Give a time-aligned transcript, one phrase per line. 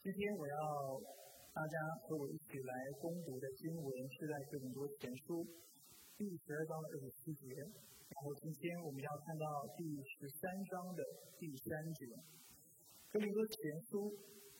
[0.00, 0.56] 今天我要
[1.52, 1.76] 大家
[2.08, 2.72] 和我一起来
[3.04, 5.44] 攻读的经文是在哥林多前书
[6.16, 7.52] 第十二章的二十七节，
[8.08, 9.44] 然后今天我们要看到
[9.76, 11.04] 第十三章的
[11.36, 12.16] 第三节。
[13.12, 14.08] 哥林多前书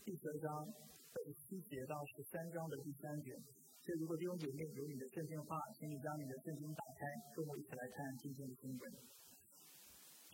[0.05, 3.33] 第十二章二十七节到十三章的第三节。
[3.81, 7.01] 所以，如果弟兄姐妹有你的圣经话，请你将你的圣经打开，
[7.33, 8.83] 跟我一起来看今天的经文。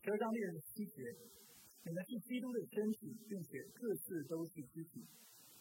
[0.03, 0.99] 十二章第二十七节。
[1.87, 5.07] 你们是基督的身体，并且各自都是肢体。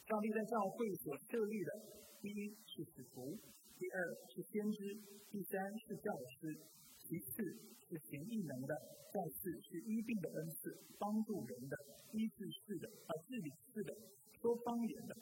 [0.10, 1.70] 上帝在教会所设立的，
[2.18, 3.38] 第一是使徒，
[3.78, 3.98] 第二
[4.34, 4.82] 是先知，
[5.30, 6.10] 第三是教
[6.42, 6.50] 师，
[6.98, 7.46] 其次
[7.86, 8.74] 是行异能的，
[9.14, 11.78] 再次是医病的恩赐，帮助人的，
[12.18, 13.94] 医治士的，啊治理士的，
[14.42, 15.14] 说方言的。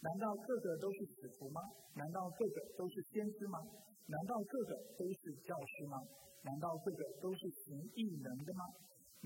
[0.00, 1.60] 难道个个都是使徒吗？
[1.96, 3.60] 难道个个都是先知吗？
[4.08, 6.00] 难道个个都是教师吗？
[6.48, 8.64] 难道个个都是行异能的吗？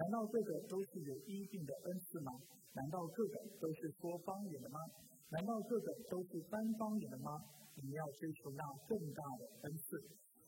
[0.00, 2.32] 难道这个都是有一定的恩赐吗？
[2.72, 4.80] 难道这个都是说方言的吗？
[5.28, 7.36] 难道这个都是单方言的吗？
[7.76, 10.00] 你要追求那更大的恩赐。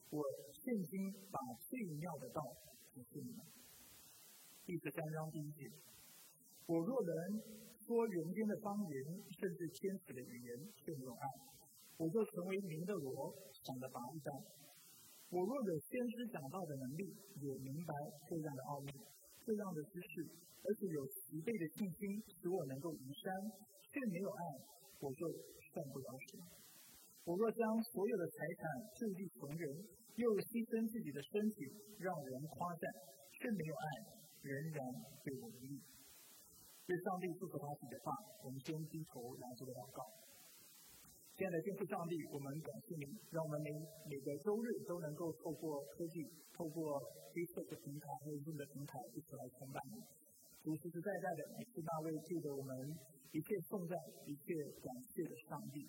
[0.09, 0.25] 我
[0.57, 1.37] 现今把
[1.69, 2.41] 最妙的道
[2.97, 3.45] 告诉你们。
[4.65, 5.69] 第十三章第一节：
[6.65, 7.13] 我若能
[7.77, 8.93] 说人间的方言，
[9.37, 10.49] 甚至天使的语言，
[10.81, 11.29] 却没有爱，
[11.99, 14.33] 我就成为您的罗，想的拔一般。
[15.29, 17.05] 我若有先知讲道的能力，
[17.37, 17.93] 也明白
[18.29, 18.93] 这样的奥秘。
[19.43, 20.23] 这样的知识，
[20.63, 23.29] 而且有十倍的信心，使我能够移山，
[23.91, 24.43] 却没有爱，
[25.03, 25.27] 我就
[25.75, 26.47] 算不了什么。
[27.25, 28.63] 我若将所有的财产
[28.95, 29.67] 助力穷人，
[30.15, 31.67] 又牺牲自己的身体
[31.99, 32.85] 让人夸赞，
[33.35, 33.87] 却没有爱，
[34.43, 34.79] 仍然
[35.23, 35.83] 对我无益。
[36.87, 40.22] 对上帝祝福他自己的话，我们先低头来做个祷告。
[41.43, 43.03] 亲爱的天父上帝，我们感谢您，
[43.35, 43.75] 让我们每
[44.07, 46.23] 每个周日都能够透过科技、
[46.55, 47.03] 透过
[47.35, 49.99] Facebook 平台还有 Zoom 的平台一起来崇拜你。
[50.63, 52.71] 主实实在在的，你是那位记得我们
[53.35, 54.55] 一切颂赞、一切
[54.87, 55.83] 感谢的上帝。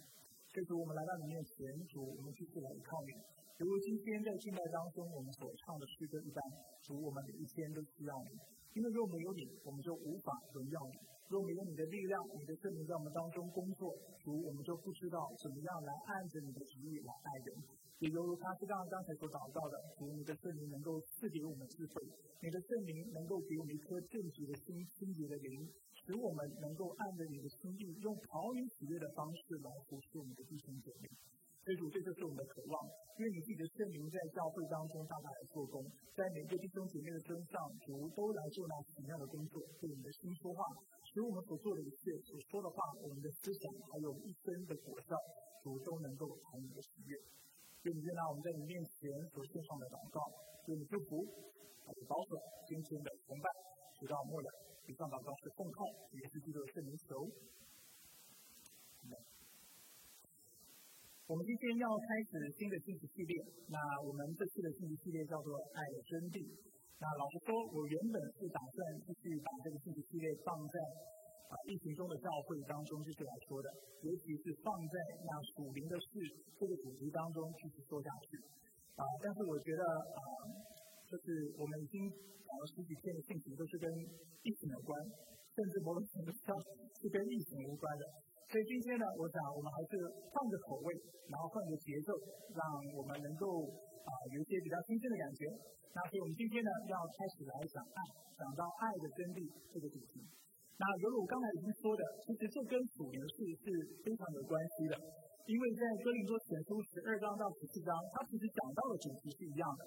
[0.50, 3.14] 所以主，我们来到你面前，主，我们继续来依靠你。
[3.62, 6.42] 如今天在敬拜当中，我们所唱的诗歌一般，
[6.82, 8.42] 主，我们每一天都需要你，
[8.74, 10.98] 因为若没有你，我们就无法荣耀你。
[11.34, 13.90] 若没有你的力量，你的圣灵在我们当中工作，
[14.22, 17.58] 主，我们就不知道怎么样来按着你的旨意来爱人。
[17.98, 22.06] 也犹如他是刚刚才所祷告的，主，你的圣灵能够赐给我们智慧，
[22.38, 25.66] 你的圣灵能够给我们一颗正直的心、清洁的灵，
[26.06, 31.10] 使我们能够按着你的心意，用讨你喜悦的方式来服侍我们的弟兄姐妹。
[31.64, 32.76] 所以主，这就是我们的渴望，
[33.16, 35.80] 因为你自己的圣灵在教会当中大大的做工，
[36.12, 37.56] 在每个弟兄姐妹的身上，
[37.88, 40.60] 主都来做那奇妙的工作，对你的心说话，
[41.14, 45.14] 使我们所做的一切、所说的话、我们的思想，还有一生的果效，
[45.62, 47.14] 主都能够讨你的喜悦。
[47.86, 50.18] 愿你接纳我们在你面前所献上的祷告，
[50.66, 51.22] 愿你祝福，
[51.86, 52.34] 还有保守
[52.66, 53.46] 今天的崇拜，
[54.02, 54.50] 直到末了。
[54.90, 55.86] 以上祷告是奉靠
[56.18, 57.30] 也是基督的圣灵求。
[61.30, 63.34] 我们今天要开始新的信息系列，
[63.70, 66.42] 那我们这次的信息系列叫做“爱的真谛”。
[67.04, 70.76] 那老实说，我原本是打算继续把这个信息系列放在
[71.52, 73.68] 啊疫情中的教会当中继续来说的，
[74.08, 76.08] 尤其是放在那属灵的事
[76.56, 78.40] 这个主题当中继续说下去。
[78.96, 79.84] 啊，但是我觉得
[80.16, 80.20] 啊，
[81.12, 84.96] 就是我们已经讲了十几天的信息都是跟疫情有关，
[85.52, 88.08] 甚至某种程度上是跟疫情无关的。
[88.48, 90.96] 所以今天呢，我想我们还是换个口味，
[91.28, 92.16] 然后换个节奏，
[92.56, 92.64] 让
[92.96, 93.68] 我们能够
[94.04, 95.48] 啊有一些比较新鲜的感觉。
[95.96, 98.00] 那所以我们今天呢，要开始来讲爱，
[98.38, 99.40] 讲到爱的真谛
[99.72, 100.22] 这个主题。
[100.76, 103.66] 那犹如我刚才已经说的，其实这跟属灵事是
[104.02, 104.98] 非常有关系的，
[105.46, 109.86] 因为在哥林多前书十二章到十四章，它其实讲到的主题是一样的。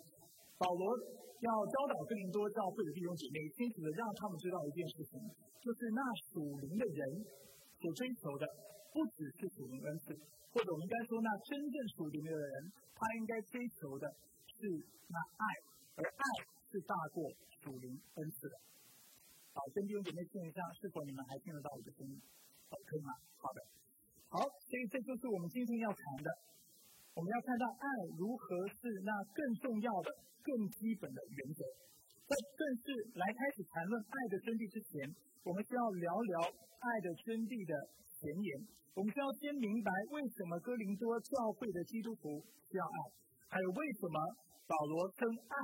[0.57, 0.95] 保罗
[1.43, 5.19] 要教导哥林多教会的弟兄姐妹，清楚的让他们知道一件事情，
[5.61, 6.01] 就是那
[6.33, 7.03] 属灵的人。
[7.77, 8.47] 所追求的
[8.91, 10.17] 不只是属灵恩赐，
[10.57, 14.09] 或者我们应该说，那真正属灵的人，他应该追求的
[14.49, 14.65] 是
[15.05, 15.45] 那爱，
[16.01, 16.25] 而爱
[16.73, 17.29] 是大过
[17.61, 18.57] 属灵恩赐的。
[19.53, 22.17] 好，跟弟兄姐妹听一下，是否你们还听得到我的声音？
[22.73, 23.13] 好，可以吗？
[23.37, 23.61] 好的。
[24.33, 26.33] 好，所以这就是我们今天要谈的。
[27.13, 27.87] 我们要看到爱
[28.17, 30.09] 如何是那更重要的、
[30.41, 31.61] 更基本的原则。
[32.27, 34.99] 在正式来开始谈论爱的真谛之前，
[35.47, 36.35] 我们需要聊聊
[36.83, 38.51] 爱的真谛的前言。
[38.99, 42.99] 我们需要先明白为什么哥林多教会的基督徒需要爱，
[43.47, 44.19] 还有为什么
[44.67, 45.57] 保罗称爱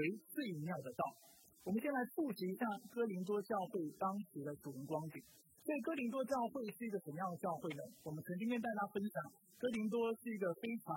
[0.32, 1.04] 最妙的道。
[1.60, 5.20] 我们先来复习一下哥林多教会当时的主人光景。
[5.60, 7.84] 所以哥林多教会是一个什么样的教会呢？
[8.00, 9.16] 我们曾经跟大家分享，
[9.60, 10.88] 哥林多是一个非常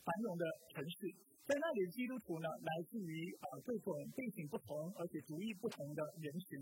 [0.00, 1.12] 繁荣的城市。
[1.46, 6.58] 在那里，基督徒呢，来自于啊各种背景不同，而且主义不同的人群。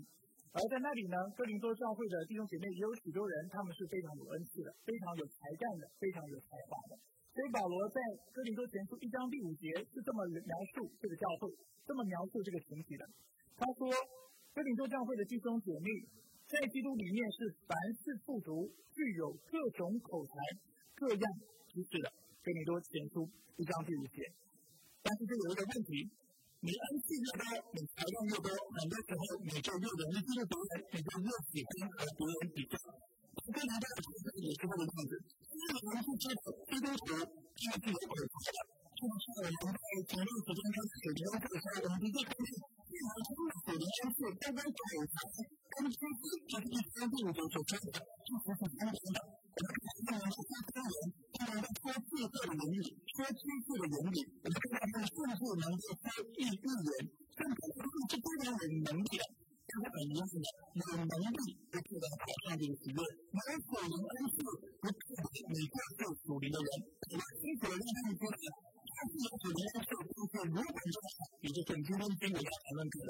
[0.53, 7.01] 而在那里呢，哥林多教会的弟兄姐妹也有许多人，他们是非常有恩赐的，非常有才干的，非常有才华的。
[7.33, 7.97] 所以保罗在
[8.29, 11.49] 哥林多前书一章第五节是这么描述这个教会，
[11.81, 13.03] 这么描述这个群体的。
[13.57, 13.89] 他说，
[14.53, 15.89] 哥林多教会的弟兄姐妹
[16.45, 17.73] 在基督里面是凡
[18.05, 20.33] 事富足，具有各种口才、
[20.93, 21.25] 各样
[21.73, 22.07] 知识的。
[22.45, 23.25] 哥林多前书
[23.57, 24.21] 一章第五节。
[25.05, 26.09] 但是这有一个问题。
[26.65, 27.45] 你恩赐越多，
[27.77, 32.73] 你财量越多，很多时候你就越容易进入别人，你就越喜欢和别人比较。
[33.53, 35.13] 跟人家的比较也是这个样子。
[35.45, 38.57] 因为我们是知道基督徒他们是有口才的，
[38.97, 45.15] 就像我们在前段时间开始聊这个时候，我们的确发现，既然他们所的恩赐都跟口才、
[45.69, 49.44] 跟知识这是一方面的所说的，是实是相同的。
[49.55, 50.43] 我们看到他们说
[50.75, 50.95] 方言，
[51.31, 56.03] 他们在说智慧的言语，说知识的言语，我们看到他们甚至能够说
[56.35, 59.23] 异语言，甚至他们是非常有能力的。
[59.65, 61.39] 他们很厉害的，有能力
[61.71, 62.99] 做到台上这个职位，
[63.31, 66.69] 没有属灵恩赐，不代表你就是属灵的人。
[67.15, 67.15] 因
[67.55, 73.09] 此，让他们知道，他是有属灵恩赐，但是如果重要，也就是今天经文要谈论的，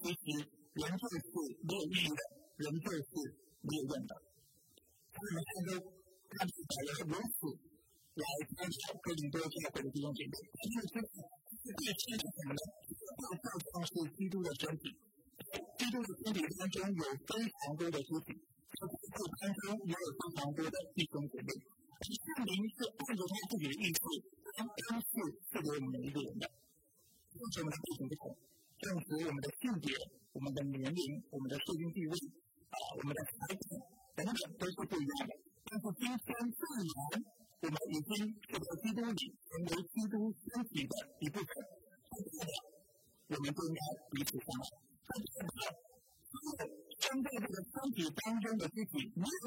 [0.00, 0.48] 其实
[0.80, 1.14] 人就是
[1.60, 2.20] 没有意义的，
[2.56, 3.04] 人就是
[3.60, 4.12] 没有用的。
[5.14, 5.70] 他们看都
[6.34, 7.38] 看起来也是如此
[8.18, 11.06] 来参加哥林多教会的弟兄姐妹，他们
[11.62, 12.60] 是最清楚什么呢？
[12.90, 14.90] 这个教堂是基督的身体，
[15.78, 18.38] 基督的身体当中有非常多的肢体，
[18.74, 18.90] 这个
[19.38, 21.48] 当中也有非常多的弟兄姐妹。
[22.04, 24.02] 圣灵是按照他自己的意思，
[24.58, 25.10] 将恩赐
[25.48, 26.50] 赐给我们每一个人的。
[27.34, 27.76] 为什么呢？
[27.82, 28.36] 背景不同，
[28.78, 29.94] 正是我们的性别、
[30.34, 32.12] 我们的年龄、我们的社经地位
[32.68, 33.93] 啊，我们的才干。
[34.14, 35.34] 等等都是不一样的，
[35.64, 36.38] 但是今天既然
[37.60, 38.14] 我们已经
[38.46, 41.48] 这个基督里成为基督身体的一部分，
[43.28, 43.80] 我们就应该
[44.10, 44.70] 彼此相爱。
[45.04, 49.43] 不代表针对这个身体当中的肢体，没有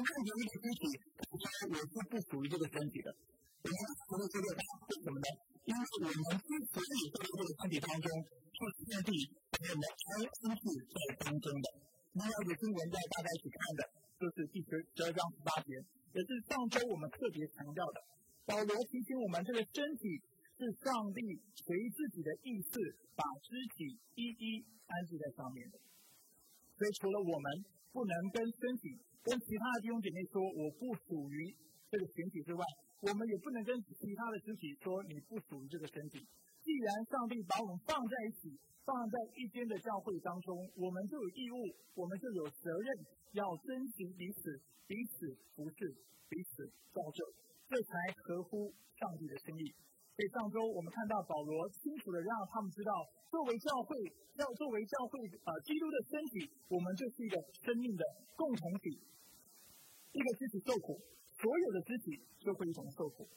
[19.72, 20.02] 身体
[20.56, 21.20] 是上帝
[21.54, 22.80] 随自己的意思
[23.14, 25.78] 把肢体一一安置在上面的。
[26.76, 27.46] 所以，除了我们
[27.92, 31.54] 不能跟身体、跟其他的弟兄姐妹说我不属于
[31.90, 32.62] 这个群体之外，
[33.00, 36.18] 我们也不能跟其他的肢体说你不属于这个身体。
[36.62, 41.56] 既然上帝把我们放在一起，放在一间的教会当中，我们就有义务，
[41.94, 43.18] 我们就有责任。
[43.32, 45.94] 要遵循彼此，彼此服侍，
[46.30, 46.64] 彼此
[46.94, 47.20] 造就，
[47.68, 47.92] 这才
[48.24, 49.68] 合乎上帝的心意。
[50.16, 52.90] 所以上周我们看到保罗清楚的让他们知道，
[53.30, 53.94] 作为教会，
[54.34, 55.14] 要作为教会
[55.46, 58.02] 啊，基督的身体，我们就是一个生命的
[58.34, 58.98] 共同体。
[60.10, 60.98] 一个肢体受苦，
[61.36, 63.28] 所有的肢体就会一同受苦；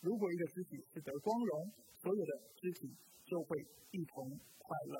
[0.00, 1.70] 如果一个肢体是得光荣，
[2.00, 2.90] 所有的肢体
[3.24, 3.60] 就会
[3.92, 4.26] 一同
[4.58, 4.96] 快乐。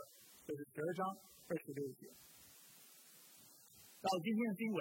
[0.47, 1.03] 这是十二章
[1.49, 2.07] 二十六节。
[3.99, 4.79] 到今天的经文，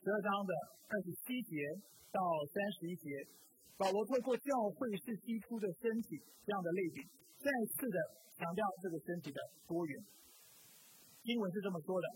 [0.00, 0.52] 十二章的
[0.88, 1.60] 二十七节
[2.08, 3.20] 到三十一节，
[3.76, 7.04] 保罗透过教会是基督的身体这样的类比，
[7.36, 7.98] 再次的
[8.32, 9.36] 强调这个身体的
[9.68, 9.92] 多元。
[11.28, 12.08] 英文是这么说的：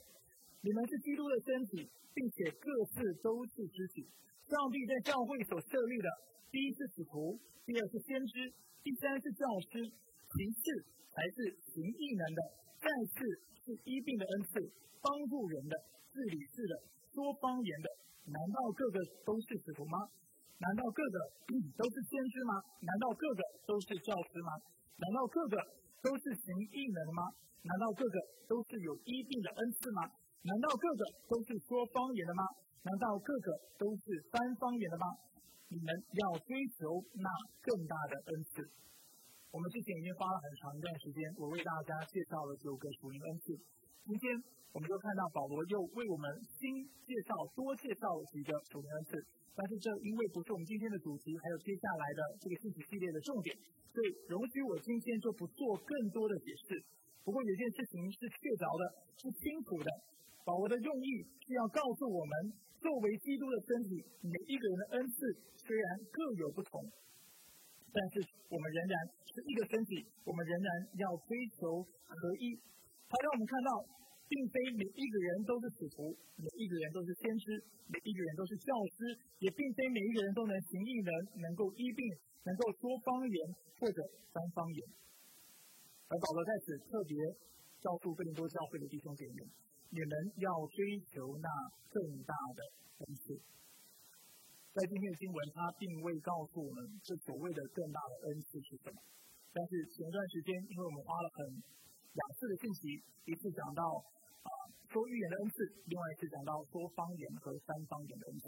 [0.65, 1.85] 你们是基督的身体，
[2.17, 4.09] 并且各自都是肢体。
[4.49, 6.09] 上帝在教会所设立的，
[6.49, 7.37] 第一是使徒，
[7.69, 8.49] 第二是先知，
[8.81, 9.85] 第三是教师，
[10.33, 12.41] 其次才是行异能的，
[12.81, 13.29] 再次
[13.61, 14.73] 是医病的恩赐，
[15.05, 15.77] 帮助人的。
[16.15, 16.79] 是理智的，
[17.15, 17.87] 说方言的，
[18.27, 20.11] 难道个个都是使徒吗？
[20.59, 21.19] 难道个个
[21.79, 22.59] 都是先知吗？
[22.83, 24.51] 难道个个都是教师吗？
[24.99, 25.57] 难道个个
[26.03, 27.23] 都是行异能吗？
[27.63, 28.17] 难道个个
[28.51, 30.11] 都是有医病的恩赐吗？
[30.43, 32.43] 难道个个都是说方言的吗？
[32.83, 35.07] 难道个个都是三方言的吗？
[35.71, 37.27] 你们要追求那
[37.63, 38.63] 更大的恩赐。
[39.51, 43.55] 我们之前已经花了很长一段时间，我为大家介绍了九个属灵恩赐。
[44.05, 44.37] 今天。
[44.75, 46.27] 我们就看到保罗又为我们
[46.59, 49.15] 新介绍、多介绍几个属灵恩赐，
[49.55, 53.55] 但是这因为不是我们今天的主题，还有接下来的这个信息系列的重点，
[53.95, 56.83] 所以容许我今天就不做更多的解释。
[57.23, 58.83] 不过有件事情是确凿的，
[59.15, 59.87] 是清楚的，
[60.43, 62.35] 保罗的用意是要告诉我们，
[62.83, 65.15] 作为基督的身体，每一个人的恩赐
[65.55, 66.83] 虽然各有不同，
[67.95, 68.95] 但是我们仍然
[69.31, 70.69] 是一个身体，我们仍然
[70.99, 71.79] 要追求
[72.11, 72.59] 合一。
[73.09, 73.71] 好，让我们看到。
[74.25, 77.61] 并非每一个人都是使徒，每一个人都是先知，
[77.93, 81.13] 每一个人都是教师，也并非每一个人都能行异能，
[81.45, 82.01] 能够医病，
[82.49, 83.37] 能够说方言
[83.79, 84.01] 或者
[84.33, 84.81] 三方言。
[86.09, 87.15] 而保罗在此特别
[87.85, 89.45] 告诉更多教会的弟兄姐妹，
[89.93, 91.47] 你们要追求那
[91.93, 92.61] 更大的
[93.05, 93.37] 恩赐。
[94.73, 98.97] 在今天的经文，他并未告诉我们这所谓的更大的恩赐是什么。
[99.53, 101.39] 但是前段时间，因为我们花了很
[102.15, 103.83] 两次的信息，一次讲到
[104.47, 104.51] 啊
[104.87, 105.55] 说预言的恩赐，
[105.91, 108.47] 另外一次讲到说方言和三方言的恩赐。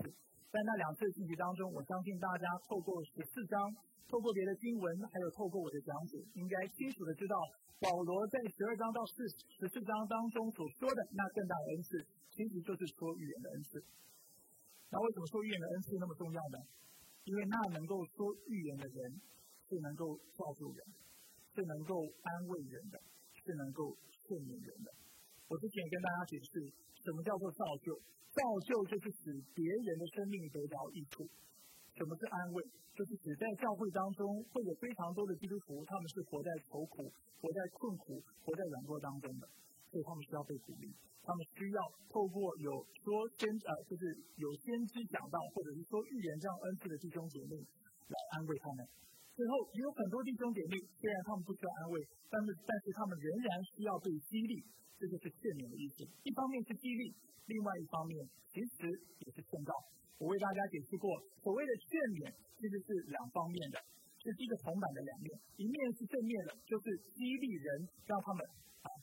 [0.54, 3.58] 在那两次信息当中，我相信大家透过十四章，
[4.06, 7.34] 透过别的经文，还有透过我的讲解，应该清楚的知道，
[7.82, 13.82] 保罗在十二章到四十四章当中所说的那更大的恩赐，其实就是说预言的恩赐。
[14.94, 16.58] 那为什么说预言的恩赐那么重要呢？
[17.26, 19.20] 因为那能够说预言的人，
[19.66, 20.78] 是能够造就人，
[21.52, 22.96] 是能够安慰人的，
[23.46, 23.94] 是能够
[24.26, 24.90] 劝勉人的。
[25.46, 26.58] 我之前跟大家解释，
[27.06, 27.94] 什么叫做造就？
[28.34, 31.22] 造就就是使别人的生命得到益处。
[31.94, 32.58] 什么是安慰？
[32.92, 37.06] 就是指在教会当中会有非常多的基督徒，他们是活在愁苦、
[37.40, 39.48] 活在困苦、活在软弱当中的，
[39.92, 40.92] 所以他们需要被鼓励。
[41.22, 42.70] 他们需要透过有
[43.04, 44.04] 说先呃，就是
[44.36, 48.86] 有先知讲到，或者是说预言这样恩赐的弟兄姐妹来安慰他们。
[49.36, 52.00] 最后也有很多弟兄姐妹，虽然他们不需要安慰，
[52.32, 54.64] 但是但是他们仍然需要被激励，
[54.96, 56.08] 这就是劝勉的意思。
[56.24, 57.12] 一方面是激励，
[57.44, 58.16] 另外一方面
[58.48, 58.88] 其实
[59.20, 59.76] 也是劝告。
[60.16, 61.12] 我为大家解释过，
[61.44, 63.76] 所谓的劝勉其实是两方面的，
[64.24, 65.28] 是一个铜板的两面，
[65.60, 67.68] 一面是正面的，就是激励人，
[68.08, 68.40] 让他们。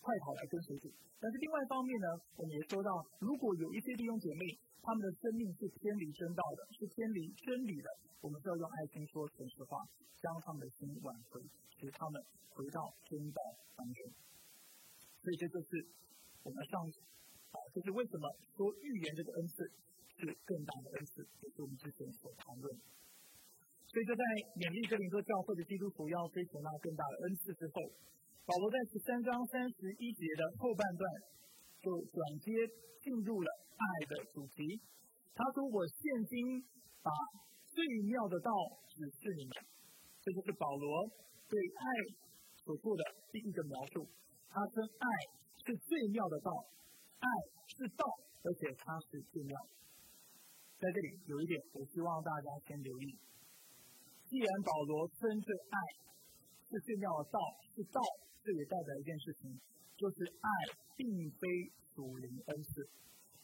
[0.01, 4.43] 快跑来跟随主，但是另外一方面呢，我们也说到，如果有一些弟兄姐妹，
[4.81, 7.87] 他们的生命是偏离真道的，是偏离真理的，
[8.19, 9.79] 我们就要用爱心说诚实话，
[10.19, 11.39] 将他们的心挽回，
[11.79, 12.21] 使他们
[12.51, 13.39] 回到真道
[13.75, 13.99] 当中。
[15.23, 15.87] 所以这就是
[16.43, 16.83] 我们上
[17.55, 19.63] 啊，就是为什么说预言这个恩赐
[20.19, 22.67] 是更大的恩赐，也是我们之前所谈论。
[23.87, 24.23] 所以就在
[24.57, 27.91] 勉励哥林多教会的基督徒要追求那更大的恩赐之后。
[28.43, 31.07] 保罗在十三章三十一节的后半段，
[31.79, 32.51] 就转接
[32.99, 34.83] 进入了爱的主题。
[35.31, 36.59] 他说：“我现今
[36.99, 37.07] 把
[37.71, 38.51] 最妙的道
[38.91, 39.55] 指示你们。”
[40.19, 41.07] 这就是保罗
[41.47, 41.83] 对爱
[42.67, 44.11] 所做的第一个描述。
[44.51, 45.07] 他称爱
[45.63, 46.51] 是最妙的道，
[47.23, 47.27] 爱
[47.71, 48.03] 是道，
[48.43, 49.55] 而且它是最妙。
[50.83, 53.07] 在这里有一点，我希望大家先留意：
[54.27, 55.77] 既然保罗称这爱
[56.67, 57.39] 是最妙的道，
[57.71, 58.03] 是道。
[58.43, 59.47] 这也代表一件事情，
[59.95, 60.47] 就是爱
[60.99, 61.07] 并
[61.39, 61.47] 非
[61.95, 62.83] 属灵恩赐。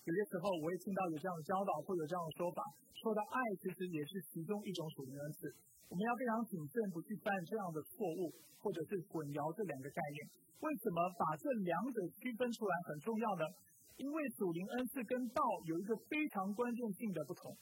[0.03, 2.59] 有些时候我会听到有这样的教导，或者这样的说法，
[2.99, 5.47] 说的爱其实也是其中一种属灵恩赐。
[5.87, 8.29] 我们要非常谨慎，不去犯这样的错误，
[8.59, 10.19] 或者是混淆这两个概念。
[10.59, 13.47] 为什么把这两者区分出来很重要呢？
[13.95, 17.55] 因为属灵恩赐跟道有一个非常关键性的不同。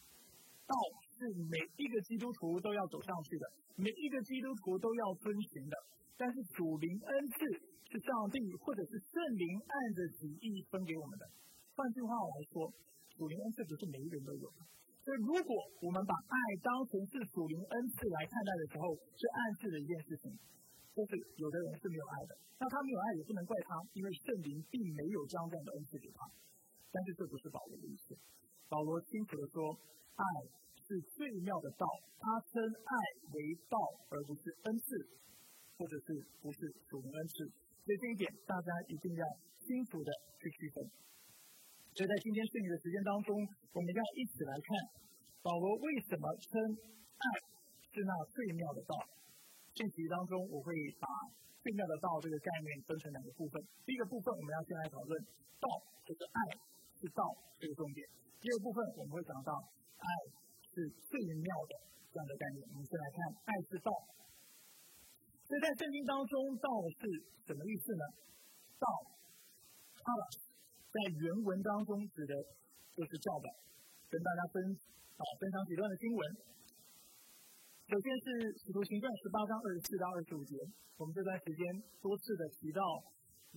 [0.65, 0.73] 道
[1.17, 3.45] 是每一个基督徒都要走上去的，
[3.75, 5.75] 每一个基督徒都要遵循的。
[6.15, 7.35] 但是主灵恩赐
[7.89, 11.25] 是上帝或者是圣灵按着旨意分给我们的。
[11.73, 12.69] 换句话来说，
[13.17, 14.65] 主灵恩赐不是每一个人都有的。
[15.01, 20.27] 所以，如果我们把爱当成是主灵恩赐来看待的时候，是暗示的一件事情，
[20.91, 22.35] 就是有的人是没有爱的。
[22.59, 26.27] 那他没有爱也不能怪他，因为圣灵并没有将这样的恩赐给他。
[26.91, 28.17] 但是这不是保罗的意思。
[28.67, 29.79] 保罗清楚的说，
[30.17, 30.23] 爱
[30.87, 31.85] 是最妙的道，
[32.17, 32.95] 他称爱
[33.35, 33.75] 为道，
[34.09, 35.19] 而不是恩赐。
[35.77, 37.45] 或者是不是主恩赐，
[37.85, 39.21] 所以这一点大家一定要
[39.61, 40.09] 清楚的
[40.41, 40.81] 去区分。
[41.93, 44.67] 所以在今天剩余的时间当中，我们要一起来看
[45.45, 46.57] 保罗为什么称
[47.21, 47.25] 爱
[47.93, 48.97] 是那最妙的道。
[49.77, 51.05] 信息当中我会把
[51.61, 53.61] 最妙的道这个概念分成两个部分。
[53.85, 55.13] 第一个部分我们要先来讨论
[55.61, 55.69] 道
[56.09, 56.39] 就是爱
[56.97, 57.21] 是道
[57.61, 58.01] 这个重点。
[58.41, 59.53] 第二部分我们会讲到
[60.01, 60.09] 爱
[60.77, 61.73] 是最妙的
[62.13, 62.61] 这样的概念。
[62.69, 63.17] 我们先来看
[63.49, 63.89] 爱是道。
[65.49, 66.69] 所以在圣经当中，道
[67.01, 67.01] 是
[67.49, 68.05] 什么意思呢？
[68.77, 68.85] 道，
[69.97, 70.13] 它
[70.93, 72.37] 在原文当中指的
[72.93, 73.49] 就是教导。
[74.07, 74.55] 跟大家分
[75.17, 76.21] 啊分享几段的经文。
[77.89, 78.27] 首先是
[78.61, 80.55] 使徒行传十八章二十四到二十五节，
[80.95, 81.63] 我们这段时间
[81.99, 82.83] 多次的提到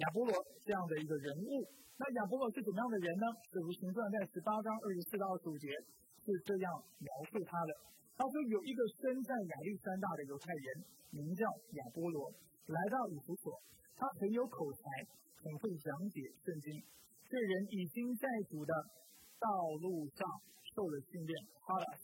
[0.03, 0.33] 亚波罗
[0.65, 1.69] 这样的一个人物。
[1.99, 3.27] 那亚波罗是怎么样的人呢？
[3.51, 5.69] 使徒行传在十八章二十四到二十五节
[6.25, 6.67] 是这样
[6.99, 7.73] 描述他的。
[8.17, 10.99] 他说有一个生在亚历山大的犹太人。
[11.13, 11.43] 名叫
[11.75, 12.31] 亚波罗，
[12.67, 13.51] 来到以弗所，
[13.97, 14.87] 他很有口才，
[15.43, 16.71] 很会讲解圣经。
[17.27, 18.73] 这人已经在主的
[19.41, 19.51] 道
[19.83, 20.23] 路上
[20.71, 21.35] 受了训练，
[21.67, 21.99] 他的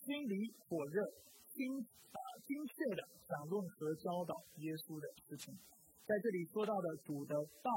[0.00, 1.04] 心里火热，
[1.52, 1.68] 精
[2.16, 2.18] 啊
[2.48, 4.32] 精确的想论和教导
[4.64, 5.52] 耶稣的事情。
[6.06, 7.68] 在这里说到的主的道，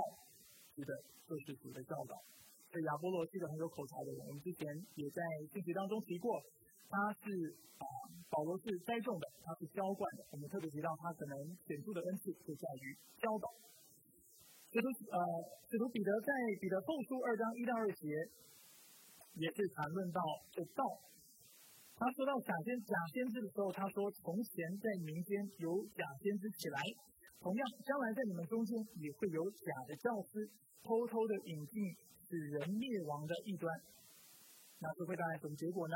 [0.79, 0.95] 指的
[1.27, 2.15] 就是主的教导。
[2.69, 4.61] 这亚波罗是一个很有口才的人，我们之前
[4.95, 5.21] 也在
[5.51, 6.37] 信息当中提过。
[6.89, 7.29] 他是
[7.77, 7.85] 啊，
[8.29, 10.25] 保罗是栽种的，他是浇灌的。
[10.33, 13.45] 我们特别提到他可能显著的恩赐就在于教导。
[14.73, 15.17] 使徒呃，
[15.69, 16.29] 使徒彼得在
[16.61, 18.05] 彼得后书二章一到二节，
[19.37, 20.81] 也是谈论到这道。
[21.93, 26.77] 他说到假先假先知的时候，他说从前在民间有假先知起来，
[27.39, 30.49] 同样将来在你们中间也会有假的教师，
[30.83, 31.81] 偷偷的引进
[32.27, 33.67] 使人灭亡的异端。
[34.79, 35.95] 那这会带来什么结果呢？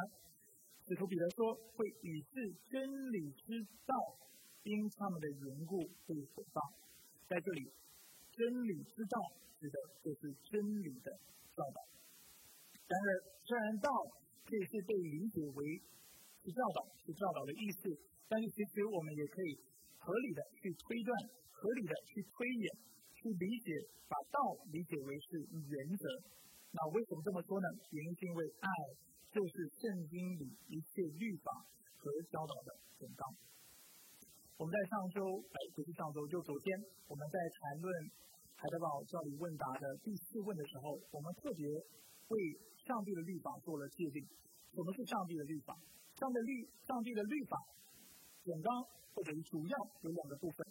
[0.88, 3.96] 使徒彼得说会以致真理之道
[4.64, 6.60] 因他们的缘故被毁谤。
[7.28, 7.72] 在这里。
[8.34, 9.22] 真理之道
[9.62, 11.14] 指的就是真理的
[11.54, 11.86] 教导。
[12.90, 13.08] 然而，
[13.46, 13.88] 虽然道
[14.42, 15.78] 可以是被理解为
[16.42, 17.94] 是教导，是教导的意思，
[18.28, 19.54] 但是其实我们也可以
[20.04, 21.16] 合理的去推断，
[21.56, 22.68] 合理的去推演，
[23.16, 23.72] 去理解，
[24.12, 26.04] 把道理解为是原则。
[26.76, 27.68] 那为什么这么说呢？
[27.96, 28.68] 原因是因为爱
[29.32, 31.56] 就是圣经里一切律法
[31.96, 33.24] 和教导的总纲。
[34.60, 36.68] 我们在上周，哎，不是上周，就昨天，
[37.08, 37.88] 我们在谈论
[38.60, 41.64] 海德堡教理问答的第四问的时候，我们特别
[42.28, 42.36] 为
[42.84, 44.20] 上帝的律法做了界定。
[44.74, 45.78] 什么是上帝的律法？
[46.20, 46.52] 上帝律，
[46.86, 47.58] 上帝的律法
[48.44, 48.70] 总纲
[49.14, 50.66] 或者主要有两个部分。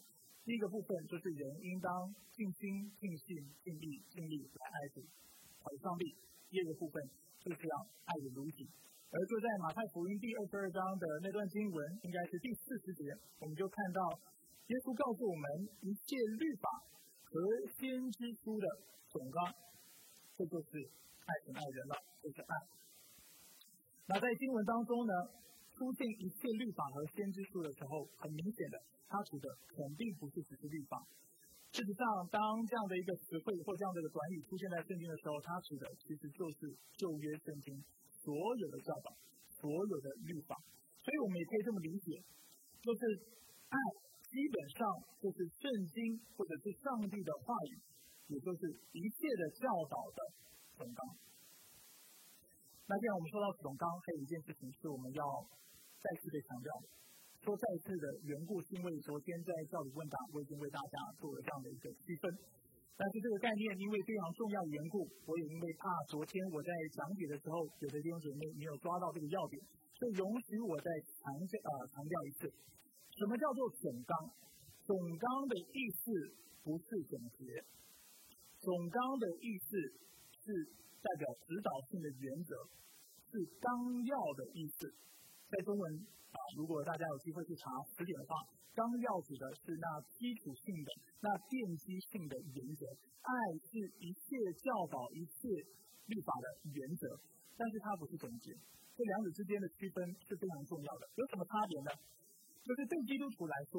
[0.44, 1.90] 第一个部分就是人应当
[2.34, 5.00] 尽心、尽性、尽力、尽力来爱主、
[5.62, 6.14] 爱上帝。
[6.50, 6.98] 第二个部分
[7.38, 8.66] 就是要爱人如己。
[9.12, 14.00] 而就在马太福音第二十二章的那段经文，应该是第四十节，我们就看到
[14.66, 15.44] 耶稣告诉我们
[15.84, 16.66] 一切律法
[17.28, 17.38] 和
[17.76, 18.66] 先知书的
[19.12, 19.52] 总纲，
[20.32, 20.80] 这就是
[21.22, 21.94] 爱神爱人了，
[22.24, 22.52] 就是爱。
[24.08, 25.12] 那在经文当中呢，
[25.74, 28.76] 出现一切律法和先知书的时候，很明显的，
[29.08, 31.00] 它指的肯定不是只是律法。
[31.72, 37.82] 事实上，当这样的一个词汇或这样的一个短语出现在圣经的时候，它指的其实就是旧约圣经。
[38.22, 39.10] 所有的教导，
[39.50, 40.54] 所有的律法，
[41.02, 42.22] 所以我们也可以这么理解，
[42.78, 43.02] 就是
[43.66, 43.76] 爱
[44.30, 44.86] 基本上
[45.18, 47.74] 就是圣经或者是上帝的话语，
[48.30, 50.22] 也就是一切的教导的
[50.78, 51.02] 总纲。
[52.92, 55.24] 那既然我们说到总纲，还有一件事情是我们要
[55.96, 56.68] 再次的强调，
[57.40, 62.28] 说再次的缘故，是因为昨天在教理问答，我已经为大家做了这样的一个区分。
[62.92, 69.56] 但是这个概念因为非常重要的缘故，我也因为怕昨天我在讲解的时候有的弟兄姐妹没有抓到这个要点，
[69.96, 72.52] 所以容许我再强调呃强调一次，
[73.16, 74.12] 什么叫做总纲？
[74.84, 76.12] 总纲的意思
[76.60, 77.56] 不是总结，
[78.60, 79.80] 总纲的意思
[80.44, 80.44] 是
[81.02, 82.54] 代表指导性的原则，
[83.28, 83.68] 是纲
[84.06, 84.86] 要的意思，
[85.50, 85.84] 在中文
[86.30, 88.34] 啊，如果大家有机会去查词典的话。
[88.72, 90.88] 纲要指的是那基础性的、
[91.20, 92.88] 那奠基性的原则。
[93.20, 93.30] 爱
[93.68, 94.32] 是一切
[94.64, 95.44] 教导、一切
[96.08, 97.04] 律法的原则，
[97.52, 98.48] 但是它不是总结。
[98.96, 101.04] 这两者之间的区分是非常重要的。
[101.20, 101.92] 有什么差别呢？
[102.62, 103.78] 就是对基督徒来说，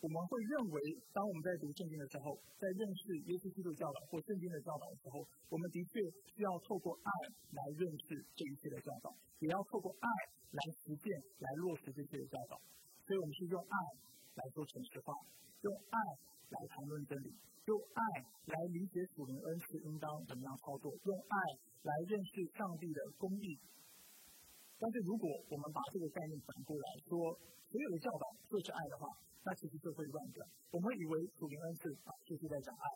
[0.00, 0.76] 我们会认为，
[1.12, 5.20] 当我们在读圣经的时候，在认识耶稣基督教导或圣经的教导的时候，
[5.52, 6.00] 我们的确
[6.32, 7.10] 需要透过爱
[7.52, 10.08] 来认识这一切的教导，也要透过爱
[10.56, 11.06] 来实践、
[11.40, 12.56] 来落实这些的教导。
[13.04, 13.76] 所以我们是用爱。
[14.32, 15.12] 来做诚实化，
[15.60, 15.98] 用爱
[16.48, 17.36] 来谈论真理，
[17.68, 18.00] 用爱
[18.48, 21.36] 来理解属灵恩赐应当怎么样操作，用爱
[21.84, 23.60] 来认识上帝的公义。
[24.82, 27.14] 但是如果我们把这个概念反过来说，
[27.70, 29.06] 所有的教导就是爱的话，
[29.46, 30.42] 那其实就会乱掉。
[30.74, 32.86] 我们以为属灵恩赐啊就是在讲爱，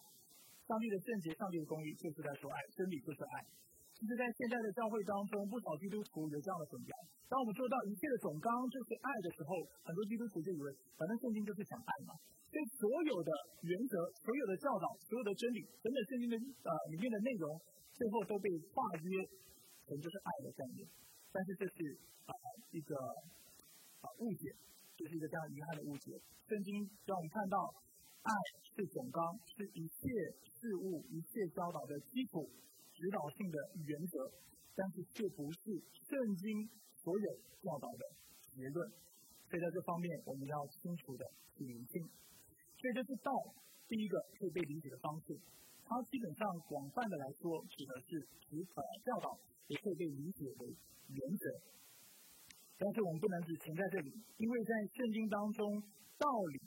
[0.66, 3.46] 上帝的圣洁、上帝的公义就是在说爱，真理就是爱。
[3.94, 6.92] 其实，在现在的教会当中，不少基督徒有这样的混淆。
[7.30, 10.68] 当我们做到一切的总纲就是爱的时候，很多基督徒就以为，
[10.98, 12.12] 反正圣经就是讲爱嘛。
[12.50, 13.30] 所以，所有的
[13.62, 16.34] 原则、所有的教导、所有的真理，等等圣经的
[16.66, 17.56] 呃里面的内容，
[17.94, 19.22] 最后都被化约
[19.88, 20.84] 成就是爱的概念。
[21.32, 22.32] 但是，这是啊
[22.70, 22.96] 一个
[24.00, 24.54] 啊误解，
[24.96, 26.18] 这是一个非常遗憾的误解。
[26.48, 27.74] 圣经让我们看到，
[28.22, 28.30] 爱
[28.74, 30.08] 是总纲，是一切
[30.46, 32.48] 事物、一切教导的基础。
[32.96, 34.32] 指导性的原则，
[34.74, 35.60] 但是却不是
[35.92, 37.26] 圣经所有
[37.60, 38.08] 教导的
[38.56, 38.88] 结论。
[39.44, 42.00] 所以在这方面，我们要清楚的去理清。
[42.80, 43.30] 所以这是道
[43.86, 45.38] 第一个可以被理解的方式。
[45.86, 49.38] 它基本上广泛的来说，指的是指导教导，
[49.70, 50.74] 也可以被理解为
[51.14, 51.44] 原则。
[52.76, 55.80] 但是我们不能只停在这里，因为在圣经当中，
[56.18, 56.58] 道理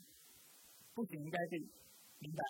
[0.95, 1.59] 不仅应该被
[2.19, 2.41] 明白，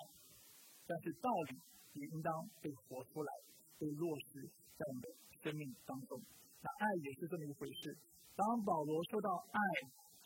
[0.86, 1.58] 但是道理
[2.00, 3.32] 也应当被活出来。
[3.80, 4.44] 被落实
[4.76, 5.08] 在我们的
[5.40, 6.20] 生命当中，
[6.60, 7.96] 那爱也是这么一回事。
[8.36, 9.60] 当保罗说到爱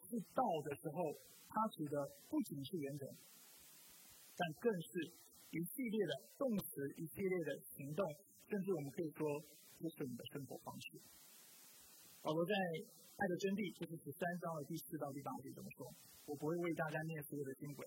[0.10, 0.98] 是道的时候，
[1.48, 3.06] 他指的不仅是原则，
[4.36, 5.14] 但更是
[5.54, 8.02] 一系列的动词、一系列的行动，
[8.50, 9.22] 甚至我们可以说，
[9.78, 10.98] 这是你的生活方式。
[12.26, 12.54] 保罗在
[12.90, 15.86] 《爱的真谛》就是十三章的第四到第八节这么说，
[16.26, 17.80] 我不会为大家念所有的经文。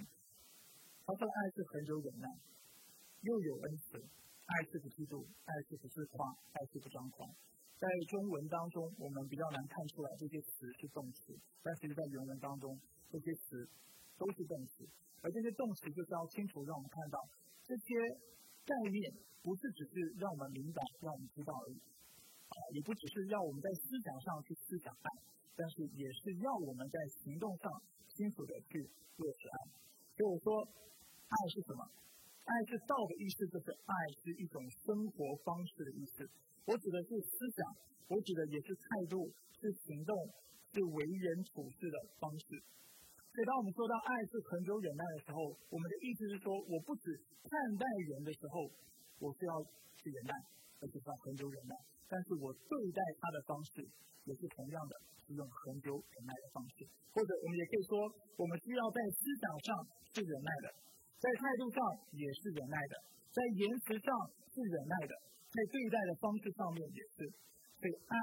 [1.03, 2.31] 他说：“爱是很久忍耐，
[3.27, 3.99] 又有恩慈。
[4.47, 6.23] 爱是不嫉妒，爱是不自夸，
[6.55, 7.27] 爱是不张狂。
[7.83, 11.35] 在中文当中，我们比较难看出来这些词是动词，
[11.67, 12.79] 但是在原文当中，
[13.11, 13.67] 这些词
[14.15, 14.87] 都是动词。
[15.19, 17.19] 而这些动词就是要清楚让我们看到，
[17.67, 17.99] 这些
[18.65, 19.11] 概念
[19.43, 21.79] 不是只是让我们明白、让我们知道而已，
[22.47, 25.11] 啊，也不只是要我们在思想上去思想爱，
[25.55, 27.67] 但是也是要我们在行动上
[28.07, 28.79] 清楚的去
[29.19, 29.57] 落实爱。
[30.15, 30.63] 所以我说，
[31.27, 31.83] 爱是什么？
[32.47, 36.23] 爱是道的意思，就是爱是一种生活方式的意思。
[36.67, 37.67] 我指的是思想，
[38.07, 39.27] 我指的也是态度，
[39.59, 40.15] 是行动，
[40.71, 42.63] 是为人处事的方式。
[43.37, 47.13] 所以，当我们说到爱是恒久忍耐的时候，我们的意思是说，我不止
[47.45, 48.65] 看待人的时候，
[49.21, 49.61] 我是要
[49.93, 50.33] 去忍耐，
[50.81, 51.77] 而且是要恒久忍耐。
[52.09, 53.85] 但是我对待他的方式，
[54.25, 56.89] 也是同样的，是用恒久忍耐的方式。
[57.13, 58.09] 或者，我们也可以说，
[58.41, 59.69] 我们需要在思想上
[60.17, 60.73] 是忍耐的。
[61.21, 61.77] 在态度上
[62.17, 63.05] 也是忍耐的，
[63.37, 64.09] 在言辞上
[64.49, 65.13] 是忍耐的，
[65.53, 67.29] 在对待的方式上面也是，
[67.85, 68.17] 被爱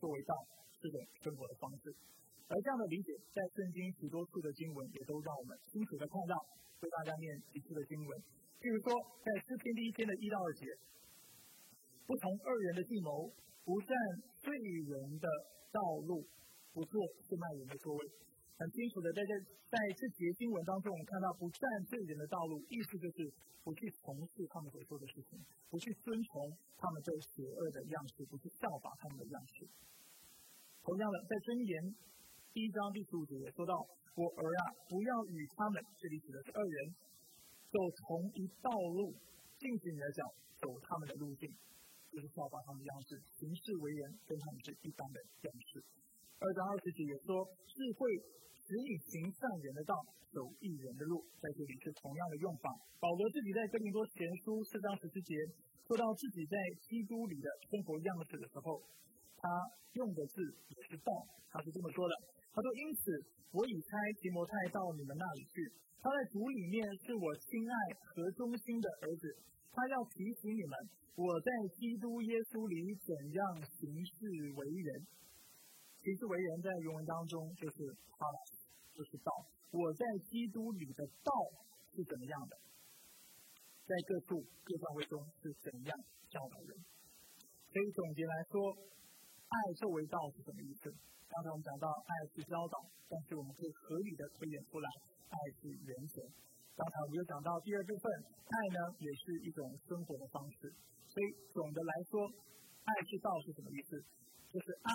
[0.00, 0.32] 作为道
[0.80, 1.92] 这种生活的方式。
[2.48, 6.34] 而这样的理解，在圣经许多处的经文也都让我们清楚的看到。
[6.84, 8.12] 为大家念几次的经文，
[8.60, 8.92] 譬如说，
[9.24, 10.68] 在诗篇第一篇的一到二节，
[12.04, 13.32] 不从二人的计谋，
[13.64, 13.96] 不占
[14.44, 15.26] 罪人的
[15.72, 16.20] 道路，
[16.76, 18.00] 不做出卖人的座位。
[18.60, 19.32] 很清楚的，在这
[19.72, 23.32] 在这节经文当中，我们看到不占罪人的道路，意思就是
[23.64, 25.40] 不去从事他们所做的事情，
[25.72, 29.64] 不去遵从他们这邪恶的样式，不去效法他们的样式。
[30.84, 31.72] 同样的，在箴言
[32.56, 33.76] 第一章第十五节说到
[34.16, 36.88] ：“我儿啊，不要与他们，这里指的是二人，
[37.68, 39.12] 走同一道路，
[39.60, 40.24] 禁止你的脚
[40.56, 41.52] 走他们的路径，
[42.08, 45.84] 就是效法他们的样式，行事为人跟他们是一般的样式。”
[46.40, 48.08] 二章二十节也说：“智慧。”
[48.64, 49.92] 使你行善人的道，
[50.32, 52.72] 走义人的路，在这里是同样的用法。
[52.96, 55.36] 保罗自己在哥林多前书四章十七节
[55.84, 56.56] 说到自己在
[56.88, 58.80] 基督里的生活样式的时候，
[59.36, 59.44] 他
[59.92, 60.40] 用的字
[60.72, 61.12] 也是道，
[61.52, 62.14] 他是这么说的：
[62.56, 63.12] 他说，因此
[63.52, 65.60] 我已差提摩太到你们那里去，
[66.00, 69.28] 他在主里面是我亲爱和忠心的儿子，
[69.76, 70.72] 他要提醒你们
[71.20, 74.24] 我在基督耶稣里怎样行事
[74.56, 75.04] 为人。
[76.00, 78.24] 行事为人，在原文当中就是他，
[78.96, 79.28] 就是道。
[79.68, 81.28] 我在基督里的道
[81.92, 82.56] 是怎么样的？
[83.84, 85.92] 在各处各教会中是怎样
[86.32, 86.72] 教导人？
[87.68, 88.72] 所以总结来说，
[89.44, 90.88] 爱作为道是什么意思？
[91.28, 94.88] 刚才我们讲到爱是教导，但是我们可以合理的推演出来，
[95.28, 96.22] 爱是原则。
[96.76, 98.04] 刚才我们又讲到第二部分，
[98.46, 100.72] 爱呢也是一种生活的方式。
[101.08, 102.24] 所以总的来说，
[102.84, 103.98] 爱是道是什么意思？
[104.48, 104.90] 就是爱。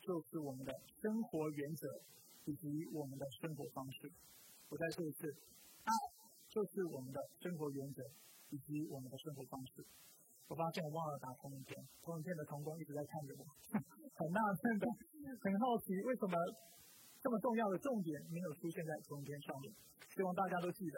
[0.00, 1.84] 就是我们的生活原则
[2.46, 4.10] 以及我们的生活方式。
[4.70, 5.28] 我再说一次，
[5.84, 5.92] 爱
[6.48, 8.02] 就是我们的生活原则
[8.48, 9.84] 以及我们的生活方式。
[10.48, 13.44] 我发现我忘了打投影片，投影片的童工一直在看着我，
[14.16, 14.84] 很纳闷的，
[15.44, 16.34] 很好奇为什么
[17.20, 19.68] 这么重要的重点没有出现在投影片上面。
[20.08, 20.96] 希望大家都记得。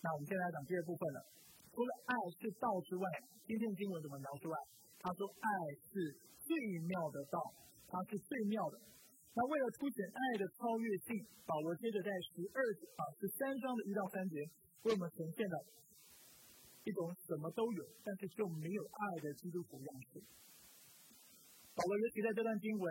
[0.00, 1.20] 那我们现在讲第二部分了。
[1.70, 3.04] 除了爱是道之外，
[3.44, 4.58] 今天的经文怎么描述爱？
[4.98, 5.48] 他说爱
[5.92, 6.56] 是最
[6.88, 7.38] 妙的道。
[7.92, 8.80] 它是最妙的。
[9.36, 11.12] 那为了凸显爱的超越性，
[11.44, 12.58] 保罗接着在十二
[12.96, 14.40] 啊十三章的一到三节，
[14.88, 15.56] 为我们呈现了
[16.84, 20.22] 一种什么都有，但是就没有爱的基督徒样式。
[21.74, 22.84] 保罗尤其在这段经文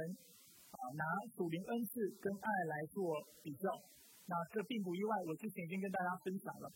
[0.72, 1.04] 啊，拿
[1.36, 3.68] 属灵恩赐跟爱来做比较。
[4.26, 6.72] 那这并不意外，我之前已经跟大家分享了，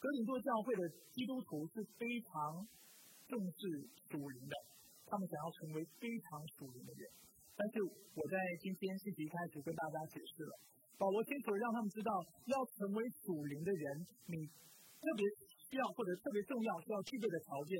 [0.00, 2.64] 格林多教会的基督徒是非常
[3.28, 3.60] 重视
[4.08, 4.54] 属灵的，
[5.04, 7.04] 他们想要成为非常属灵的人。
[7.54, 7.84] 但是
[8.16, 10.52] 我在今天信息开始跟大家解释了，
[10.96, 12.10] 保罗清楚的让他们知道，
[12.48, 15.22] 要成为属灵的人，你特别
[15.74, 17.74] 要或者特别重要需要具备的条件，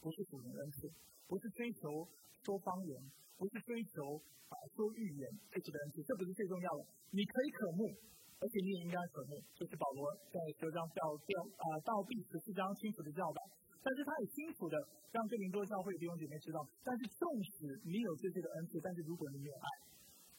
[0.00, 0.88] 不是属灵恩赐，
[1.28, 2.08] 不是追求
[2.40, 2.96] 说方言，
[3.36, 4.16] 不是追求
[4.48, 6.88] 啊说预言这些的恩赐，这不是最重要的。
[7.12, 7.92] 你可以渴慕，
[8.40, 13.44] 而且你也应该渴慕，这是保罗在九章教教啊到第十四章清楚的教导。
[13.86, 14.74] 但是他也清楚的
[15.12, 19.68] 让这名多教会弟兄姐妹知道，但是纵使你有这些的恩赐，但是如果你没有爱，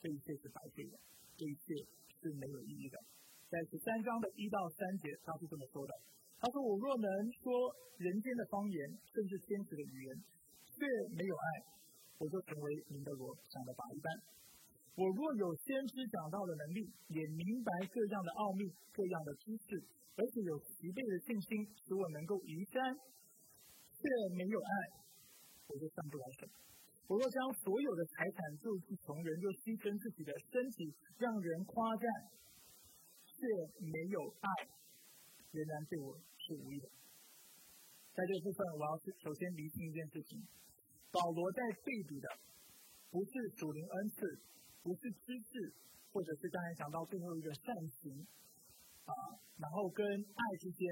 [0.03, 0.99] 这一切是白费的，
[1.39, 1.71] 这一切
[2.19, 2.99] 是没有意义的。
[3.47, 5.95] 在十三章的一到三节，他是这么说的：
[6.39, 7.08] 他说，我若能
[7.41, 7.50] 说
[7.97, 8.78] 人间的方言，
[9.13, 10.10] 甚至天使的语言，
[10.65, 10.86] 却
[11.17, 11.47] 没有爱，
[12.19, 14.08] 我就成为您的罗想的法一般。
[14.95, 19.82] 我若有先知讲道的能力，也明白各样的奥秘、各样的知识，
[20.15, 22.82] 而且有齐备的信心，使我能够移山。
[23.97, 24.06] 却
[24.38, 24.71] 没有爱，
[25.65, 26.45] 我就上不了手。
[27.10, 32.06] 我若将所有的财产救济穷人，又牺牲自己的身体让人夸赞，
[33.26, 33.41] 却
[33.82, 34.47] 没有爱，
[35.57, 36.85] 仍然对我是无益的。
[38.13, 40.37] 在这部分，我要首先厘清一件事情：
[41.09, 42.29] 保罗在对比的
[43.09, 44.21] 不是属灵恩赐，
[44.83, 45.73] 不是知识，
[46.13, 48.25] 或者是刚才讲到最后一个善行
[49.05, 49.13] 啊，
[49.57, 50.85] 然后跟爱之间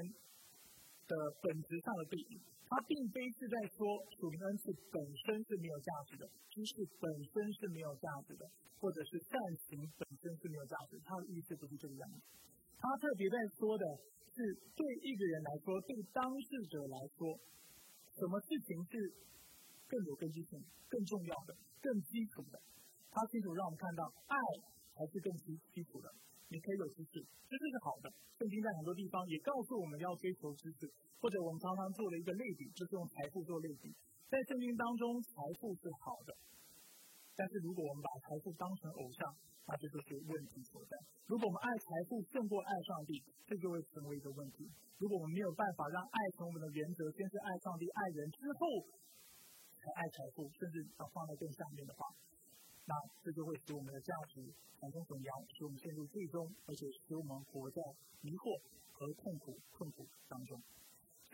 [1.06, 2.42] 的本质上的对比。
[2.66, 3.86] 他并非是在说
[4.18, 8.50] 属灵恩赐本身是没有价值的，知识本身是没有价值的，
[8.82, 9.38] 或者是善
[9.70, 10.98] 行本身是没有价值。
[11.06, 12.26] 他的意思不是这个样子。
[12.78, 13.84] 他特别在说的
[14.36, 14.40] 是，
[14.76, 17.40] 对一个人来说，对当事者来说，
[18.14, 18.94] 什么事情是
[19.88, 20.60] 更有根基性、
[20.90, 22.60] 更重要的、更基础的？
[23.10, 24.36] 他清楚让我们看到，爱
[24.94, 26.12] 才是更基基础的。
[26.52, 28.12] 你可以有知识，知识是好的。
[28.38, 33.90] 圣经在很多地方也告诉我们要追求知识，或者我们常常做了一个类比，就是用财富做类比。
[34.28, 36.36] 在圣经当中，财富是好的，
[37.36, 39.20] 但是如果我们把财富当成偶像，
[39.68, 40.96] 那这就是问题所在。
[41.28, 44.70] 如果我们爱财富胜过爱上帝，这就会成为一个问题。
[44.98, 48.64] 如果我们没有办法让爱成为我们的原则，先是爱上帝、爱人之后
[49.76, 52.08] 才爱财富，甚至把放在更下面的话。
[52.86, 54.46] 那这就会使我们的价值
[54.80, 57.82] 产生混淆，使我们陷入最终，而且使我们活在
[58.22, 58.56] 迷惑
[58.94, 60.62] 和痛苦、困苦当中。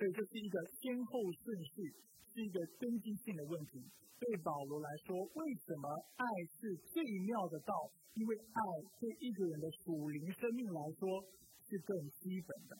[0.02, 1.94] 所以这是一个先后顺序，
[2.34, 3.78] 是一个根基性的问题。
[4.18, 5.86] 对保罗来说，为什么
[6.18, 6.26] 爱
[6.58, 7.70] 是最妙的道？
[8.18, 8.62] 因为爱
[8.98, 11.06] 对一个人的属灵生命来说
[11.70, 12.74] 是更基本的。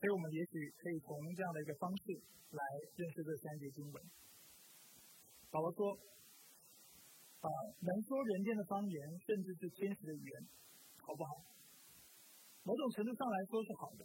[0.00, 2.16] 所以我们也许可以从这样的一个方式
[2.56, 2.62] 来
[2.96, 4.02] 认识这三节经文。
[5.52, 6.00] 保罗说
[7.44, 7.48] ：“啊，
[7.84, 10.48] 能说人间的方言，甚至是天使的语言，
[11.04, 11.44] 好不好？
[12.64, 14.04] 某种程度上来说是好的，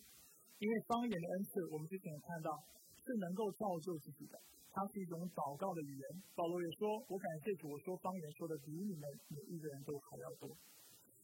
[0.61, 2.53] 因为方言的恩赐，我们之前也看到，
[3.01, 4.37] 是能够造就自己的，
[4.69, 6.05] 它是一种祷告的语言。
[6.37, 10.45] 保罗也说：我感谢主，我说方言说的比你们每一个人都还要多。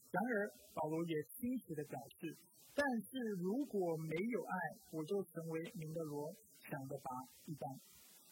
[0.09, 2.33] 然而，保罗也清晰的表示，
[2.73, 4.57] 但是如果没有爱，
[4.89, 6.33] 我就成为您的罗，
[6.65, 7.11] 想的拔
[7.45, 7.69] 一般。”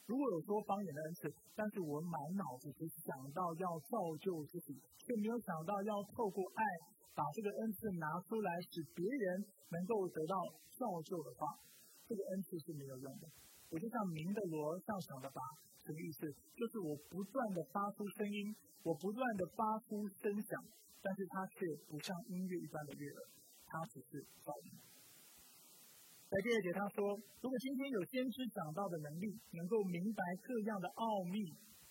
[0.05, 6.61] 如果有说方言的恩赐，但是我满脑子只想到要造就自己，却没有想到要透过爱
[7.15, 9.41] 把这个恩赐拿出来，使别人
[9.73, 10.37] 能够得到
[10.77, 11.57] 造就的话，
[12.05, 13.25] 这个恩赐是没有用的。
[13.73, 15.41] 我就像鸣的锣，像响的吧，
[15.81, 16.29] 什么意思？
[16.53, 20.61] 就是我不断的发出声音，我不断的发出声响，
[21.01, 23.19] 但是它却不像音乐一般的悦耳，
[23.65, 24.84] 它只是噪音。
[26.35, 31.39] 在第二节，他说：“如果今天有先知讲到的能力，能够明白各样的奥秘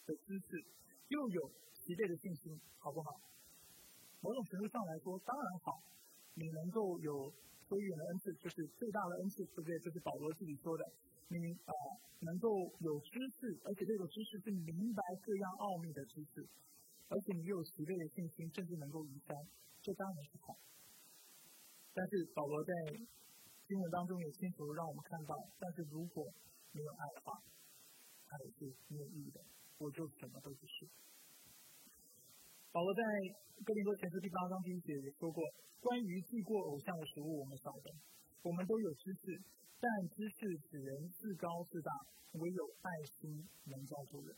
[0.04, 0.60] 的知识，
[1.08, 1.40] 又有
[1.72, 3.08] 齐备的信心，好不好？
[4.20, 5.80] 某种程度上来说，当然好。
[6.36, 7.32] 你能够有
[7.64, 9.78] 飞远的恩赐，就是最大的恩赐，对不对？
[9.80, 10.84] 这是保罗自己说的。
[11.32, 11.72] 你啊，
[12.20, 12.52] 能够
[12.84, 16.44] 有知识，而且这种知识是明白各样奥秘的知识，
[17.08, 19.32] 而且你又有齐备的信心，甚至能够移山，
[19.80, 20.52] 这当然是好。
[21.94, 22.74] 但是保罗在。”
[23.66, 26.24] 经文当中也清楚让我们看到，但是如果
[26.72, 27.32] 没有爱的话，
[28.28, 29.40] 爱是没有意义的，
[29.78, 30.88] 我就什么都不是。
[32.70, 33.02] 保罗在
[33.64, 35.42] 哥林多前书第八章第一节也说过，
[35.80, 37.90] 关于祭过偶像的食物，我们晓得，
[38.42, 39.40] 我们都有知识，
[39.80, 41.90] 但知识使人自高自大，
[42.32, 44.36] 唯有爱心能造就人。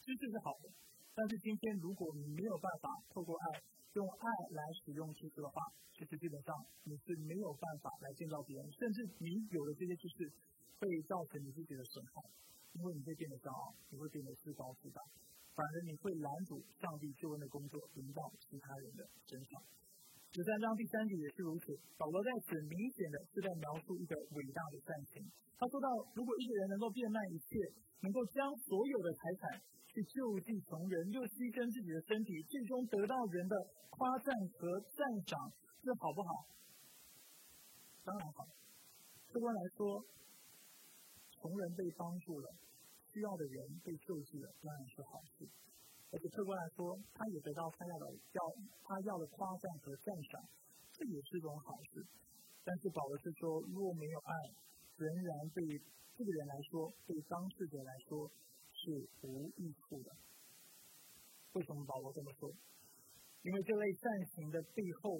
[0.00, 0.72] 知识是好的，
[1.14, 3.62] 但是今天如果你没有办法透过爱，
[3.94, 5.62] 用爱来使用知识的话，
[5.94, 6.50] 其实基本上
[6.82, 10.26] 你是没有办法来见到别人，甚至你有的这些知识，
[10.82, 12.18] 会造成你自己的损害，
[12.74, 14.98] 因为你会变得骄傲，你会变得自高自大，
[15.54, 19.62] 反而你会拦阻上帝救恩的工作临到其他人的身上。
[20.34, 25.22] 十三章第三节也是如此，保罗在此明显的是在描述一个伟大的善行。
[25.54, 27.54] 他说到，如果一个人能够变卖一切，
[28.02, 33.54] 能够将所有的财产去救济穷人，又牺牲自己的身体，最终得到人的
[33.94, 35.38] 夸赞和赞赏，
[35.86, 36.50] 这好不好？
[38.02, 38.42] 当然好。
[39.30, 40.02] 客观来说，
[41.30, 42.50] 穷人被帮助了，
[43.06, 45.46] 需要的人被救济了，当然是好事。
[46.14, 48.40] 而且客观来说，他也得到他要的要
[48.86, 50.46] 他要的夸赞和赞赏，
[50.94, 52.06] 这也是一种好事。
[52.62, 54.32] 但是保罗是说，如果没有爱，
[54.94, 55.58] 仍然对
[56.14, 58.30] 这个人来说，对当事者来说
[58.70, 60.14] 是无益处的。
[61.58, 62.46] 为什么保罗这么说？
[63.42, 64.06] 因为这类善
[64.38, 65.18] 行的背后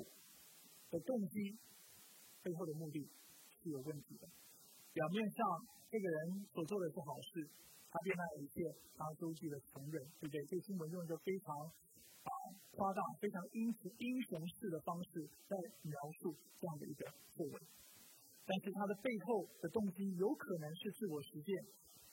[0.91, 1.59] 的动机、
[2.41, 3.03] 背后的目的
[3.51, 4.29] 是有问题的。
[4.95, 5.43] 表面上，
[5.91, 7.51] 这个人所做的是好事。
[7.95, 8.67] 他变卖一切，
[8.99, 10.43] 他周济了穷人，对不对？
[10.51, 11.55] 这个新闻用一个非常
[12.27, 12.31] 啊
[12.75, 15.55] 夸大、非常英雄英雄式的方式在
[15.87, 17.07] 描述这样的一个
[17.39, 17.55] 作为。
[18.43, 21.55] 但是他的背后的动机有可能是自我实现，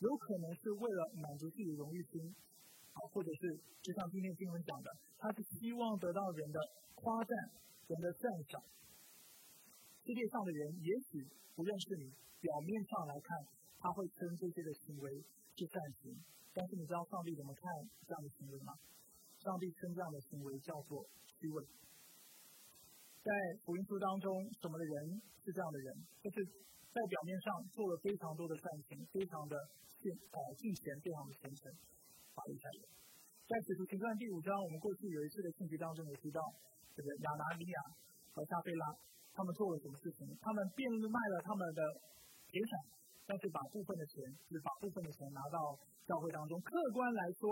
[0.05, 2.29] 有可能是为了满足自己的荣誉心，
[2.93, 6.59] 啊，或者是就像今天新闻讲的，他是希望得到人的
[6.93, 7.33] 夸赞、
[7.89, 8.61] 人的赞赏。
[10.05, 13.41] 世界上的人也许不认识你，表面上来看，
[13.81, 15.09] 他会称这些的行为
[15.57, 16.13] 是善行。
[16.53, 17.63] 但是你知道上帝怎么看
[18.05, 18.77] 这样的行为吗？
[19.41, 21.65] 上帝称这样的行为叫做虚伪。
[23.25, 23.29] 在
[23.65, 24.29] 福音书当中，
[24.61, 25.87] 什么的人是这样的人？
[26.21, 26.37] 就是
[26.93, 29.57] 在表面上做了非常多的善行，非常的
[29.97, 31.73] 敬呃敬虔，非常的虔诚，
[32.37, 32.81] 法律下人。
[33.47, 36.41] 在使徒行传第五章，我们过去有一次的信息当中也提到，
[36.93, 37.77] 这个亚拿尼亚
[38.33, 38.83] 和撒菲拉，
[39.33, 40.25] 他们做了什么事情？
[40.41, 41.81] 他们变卖了他们的
[42.49, 42.71] 财产，
[43.31, 45.71] 但是把部分的钱，就是把部分的钱拿到
[46.03, 46.59] 教会当中。
[46.67, 47.47] 客观来说，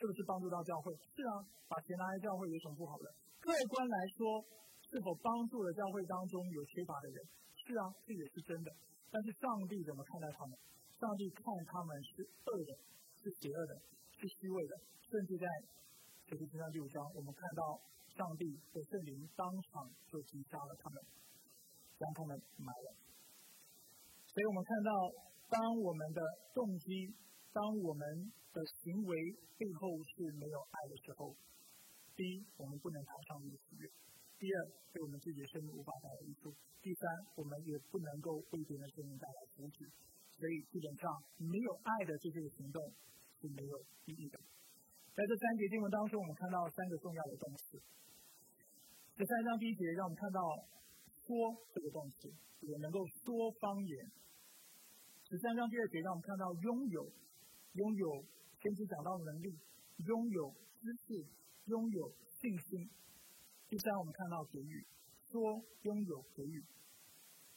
[0.00, 0.96] 是不是帮助到教会？
[1.12, 3.12] 是啊，把钱拿来教会有什么不好的？
[3.36, 4.40] 客观来说，
[4.80, 7.20] 是否帮助了教会当中有缺乏的人？
[7.52, 8.72] 是啊，这也是真的。
[9.12, 10.56] 但是上帝怎么看待他们？
[10.88, 12.72] 上帝看他们是恶的，
[13.12, 13.76] 是邪恶的。
[14.16, 14.72] 是虚伪的，
[15.04, 15.44] 甚至在
[16.24, 17.76] 《使徒行传》第五章，我们看到
[18.16, 20.96] 上帝的圣灵当场就击杀了他们，
[22.00, 22.96] 将他们埋了。
[24.36, 24.92] 所以我们看到，
[25.48, 26.20] 当我们的
[26.52, 27.08] 动机，
[27.56, 28.04] 当我们
[28.52, 29.16] 的行为
[29.56, 31.32] 背后是没有爱的时候，
[32.12, 33.88] 第一，我们不能谈上帝的喜悦；
[34.36, 34.56] 第二，
[34.92, 36.52] 对我们自己的生命无法带来益处；
[36.84, 37.08] 第三，
[37.40, 39.88] 我们也不能够为别人的生命带来福祉。
[40.36, 41.08] 所以，基本上
[41.40, 42.92] 没有爱的这些行动。
[43.36, 43.76] 是没有
[44.08, 44.40] 意义的。
[45.12, 47.76] 在这三节经文当中，我们看到三个重要的动词。
[49.14, 50.40] 这三章第一节让我们看到
[51.20, 52.32] “说”这个动词，
[52.64, 53.92] 也能够说方言。
[55.26, 57.02] 十三章第二节让我们看到“拥有”，
[57.74, 58.06] 拥有
[58.62, 59.58] 先知讲到能力，
[60.06, 61.26] 拥有知识，
[61.66, 62.86] 拥有信心。
[63.66, 64.86] 第三，我们看到“给予”，
[65.26, 65.42] 说
[65.82, 66.62] 拥有给予，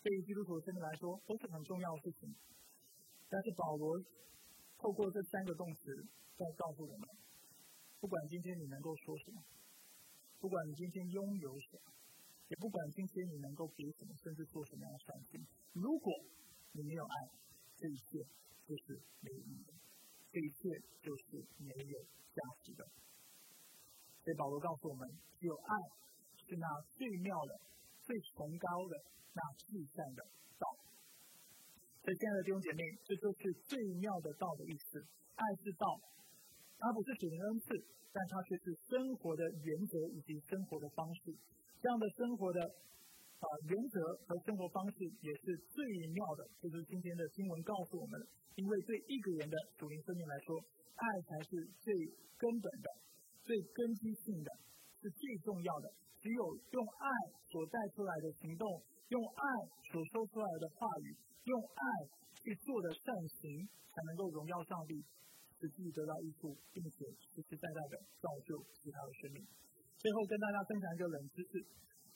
[0.01, 2.33] 对于基督徒的生命来说都是很重要的事情。
[3.29, 4.01] 但是保罗。
[4.79, 5.91] 透过这三个动词，
[6.37, 7.05] 在告诉我们：
[7.99, 9.43] 不管今天你能够说什么，
[10.39, 11.91] 不管你今天拥有什么，
[12.47, 16.11] 也不管今天你能够给什么，甚至做什么样的善行，如果
[16.71, 17.15] 你没有爱，
[17.79, 18.19] 这一切
[18.67, 19.71] 就是没有意义的，
[20.31, 20.67] 这一切
[21.01, 21.99] 就是没有
[22.35, 22.83] 价值的。
[24.19, 25.07] 所以保罗告诉我们：
[25.39, 25.71] 只有爱
[26.35, 27.55] 是那最妙的、
[28.03, 28.99] 最崇高的、
[29.31, 30.21] 那至善的
[30.59, 30.67] 道。
[32.03, 34.99] 所以，亲爱的弟兄姐妹，这就是最妙的道的意思。
[35.35, 35.95] 爱是道，
[36.77, 37.79] 它不是只能恩赐，
[38.11, 41.31] 但它却是生活的原则以及生活的方式。
[41.81, 42.59] 这样的生活的
[43.39, 43.95] 啊原则
[44.27, 45.79] 和生活方式也是最
[46.11, 46.43] 妙的。
[46.59, 48.19] 就是今天的新闻告诉我们，
[48.55, 50.59] 因为对一个人的主灵生命来说，
[50.95, 51.93] 爱才是最
[52.35, 52.87] 根本的、
[53.43, 54.49] 最根基性的，
[55.01, 55.87] 是最重要的。
[56.19, 56.43] 只有
[56.75, 57.07] 用爱
[57.47, 58.67] 所带出来的行动，
[59.07, 59.43] 用爱
[59.91, 61.15] 所说出来的话语。
[61.47, 61.83] 用爱
[62.35, 63.09] 去做的善
[63.41, 64.93] 行，才能够荣耀上帝，
[65.55, 69.41] 使自己得到益处，并且实实在在的造就其他的生命。
[69.97, 71.53] 最后跟大家分享一个冷知识，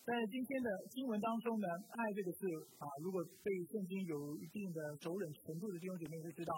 [0.04, 2.44] 在今天的经文当中呢，“爱”这个字
[2.76, 6.52] 啊，如果被圣经有一定的熟稔程度的弟兄姐妹会知道，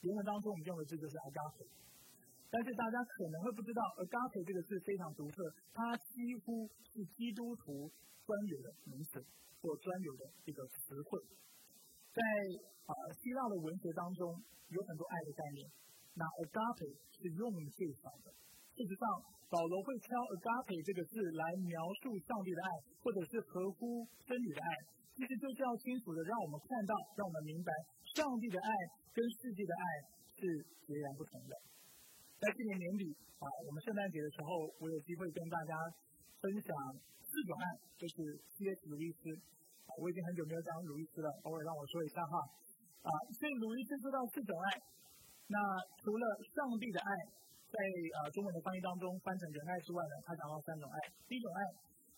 [0.00, 1.68] 原文当中我们用的字就是 “agape”，
[2.48, 5.36] 但是大家可能会不知道，“agape” 这个字非常独特，
[5.76, 7.92] 它几乎是基督徒
[8.24, 9.20] 专有的名词
[9.60, 11.20] 或专有的一个词汇。
[12.16, 12.24] 在
[12.88, 14.32] 啊希腊的文学当中，
[14.72, 15.68] 有很多爱的概念。
[16.16, 18.32] 那 agape 是用最少的。
[18.78, 19.02] 事实上，
[19.50, 22.70] 保罗会挑 agape 这个字来描述上帝的爱，
[23.02, 24.70] 或者是合乎真理的爱。
[25.18, 27.74] 其实就是要清楚的让我们看到，让我们明白，
[28.14, 28.70] 上帝的爱
[29.10, 29.82] 跟世界的爱
[30.30, 30.38] 是
[30.86, 31.58] 截然不同的。
[32.38, 33.10] 在今年年底
[33.42, 35.74] 啊，我们圣诞节的时候，我有机会跟大家
[36.38, 36.70] 分享
[37.18, 37.66] 四种爱，
[37.98, 38.14] 就是
[38.54, 38.78] C.S.
[38.86, 39.26] 路易斯。
[39.98, 42.38] 我已经很久没有讲鲁伊斯了，偶尔让我说一下哈。
[43.02, 44.78] 啊，所以鲁伊斯说到四种爱，
[45.50, 45.58] 那
[45.98, 47.10] 除了上帝的爱，
[47.68, 47.76] 在
[48.16, 50.96] 呃中文的翻译当中翻成仁爱之外呢，它讲到三种爱。
[51.28, 51.60] 第一种爱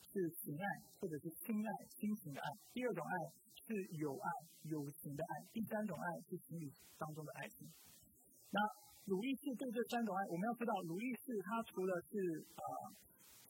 [0.07, 0.67] 是情爱
[0.99, 3.15] 或者是亲爱、亲情的爱；第二种爱
[3.55, 4.29] 是友爱、
[4.71, 7.67] 友情的爱；第三种爱是情侣当中的爱情。
[8.51, 8.59] 那
[9.07, 12.15] 鲁易士对这三种爱，我们要知道，鲁易》是他除了是
[12.55, 12.63] 啊。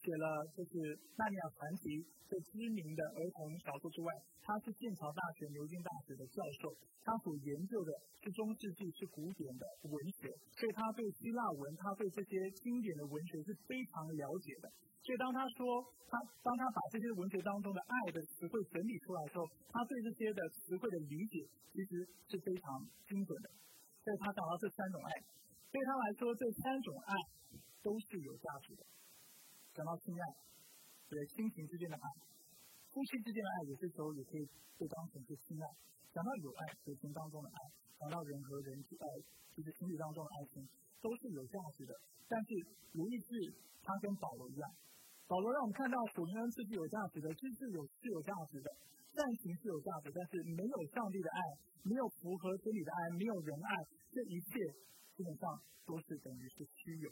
[0.00, 0.24] 写了
[0.56, 4.08] 就是《纳尼亚传奇》最知名的儿童小说之外，
[4.40, 6.72] 他是剑桥大学牛津大学的教授，
[7.04, 7.92] 他所研究的
[8.24, 12.32] 是中世纪是古典的文学，所以他对希腊文，他对这些
[12.64, 14.72] 经典的文学是非常了解的。
[15.04, 23.52] 所以当他说他当他把这些文学当中的爱的词汇整理出来的时候，他对这些的词汇的理解其实是非常精准的。
[24.00, 25.12] 所以他讲到这三种爱，
[25.68, 27.12] 对他来说这三种爱
[27.84, 28.86] 都是有价值的。
[29.70, 30.24] 讲到性爱，
[31.06, 32.06] 对亲情之间的爱，
[32.90, 34.42] 夫妻之间的爱有些时候也可以
[34.76, 35.66] 被当成是性爱。
[36.10, 37.58] 讲到友爱，友情当中的爱，
[38.02, 39.06] 讲到人和人之爱，
[39.54, 40.66] 就是情侣当中的爱情，
[40.98, 41.94] 都是有价值的。
[42.26, 42.50] 但是，
[42.92, 43.30] 如意是
[43.82, 44.66] 他跟保罗一样，
[45.30, 48.68] 保罗让我们看到属灵恩赐是有价值的，知识有是有价值的，
[49.14, 51.40] 善行是有价值，但是没有上帝的爱，
[51.86, 53.72] 没有符合真理的爱，没有仁爱，
[54.10, 54.58] 这一切
[55.14, 55.46] 基本上
[55.86, 57.10] 都是等于是虚有，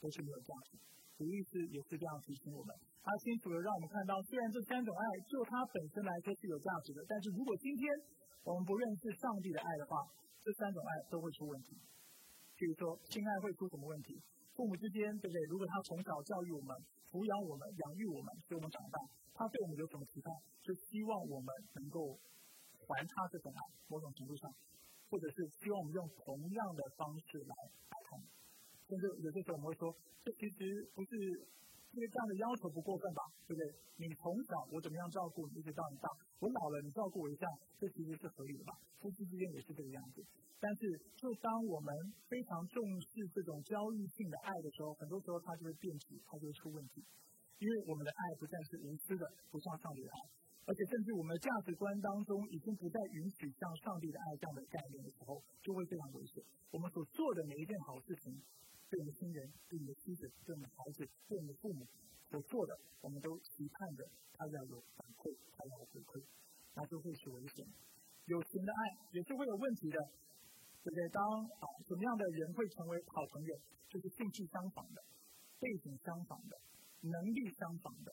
[0.00, 0.80] 都是没有价值。
[1.16, 7.84] 主意是也是这样提醒我们，他清楚的让我们看到，虽然这三种爱就它本身来说是有价值的，但是如果今天
[8.42, 10.02] 我们不认识上帝的爱的话，
[10.42, 11.78] 这三种爱都会出问题。
[12.56, 14.20] 比如说，亲爱会出什么问题？
[14.54, 15.42] 父母之间，对不对？
[15.50, 16.76] 如果他从小教育我们、
[17.10, 18.98] 抚养我们、养育我们，使我们长大，
[19.34, 20.30] 他对我们有什么期待？
[20.62, 22.18] 是希望我们能够
[22.86, 24.50] 还他这种爱，某种程度上，
[25.10, 27.54] 或者是希望我们用同样的方式来
[27.90, 28.18] 爱他。
[28.92, 29.88] 甚至有些时候我们会说，
[30.20, 33.24] 这其实不是因为这样的要求不过分吧？
[33.48, 33.64] 对不对？
[33.96, 37.48] 你从小我怎么样照顾你，一直到你大，我老了你照顾我一下，
[37.80, 38.76] 这其实是合理的吧？
[39.00, 40.20] 夫妻之间也是这个样子。
[40.60, 41.88] 但是，就当我们
[42.28, 47.00] 非常重视这种交易性的爱的时候，很多时候它就会变质，它就会出问题。
[47.58, 50.18] 因为我们的爱不再是无私的，不像上帝的爱，
[50.66, 56.42] 而且甚至我们的价值观当中已经不再允许像上帝的爱这样的概念的时候，就会非常危险。
[56.70, 58.34] 我们所做的每一件好事情，
[58.92, 59.40] 对我们的亲人、
[59.72, 61.80] 对我们的妻子、对我们的孩子、对我们的父母
[62.28, 64.04] 所做的，我们都期盼着
[64.36, 66.20] 他要有反馈，他要回馈，
[66.76, 67.64] 那就会是危险。
[68.28, 68.80] 友情的爱
[69.16, 69.96] 也是会有问题的。
[70.82, 71.08] 对不对？
[71.14, 71.22] 当
[71.62, 73.54] 啊，什么样的人会成为好朋友？
[73.86, 74.98] 就是兴趣相仿的，
[75.62, 76.58] 背景相仿的，
[77.06, 78.10] 能力相仿的，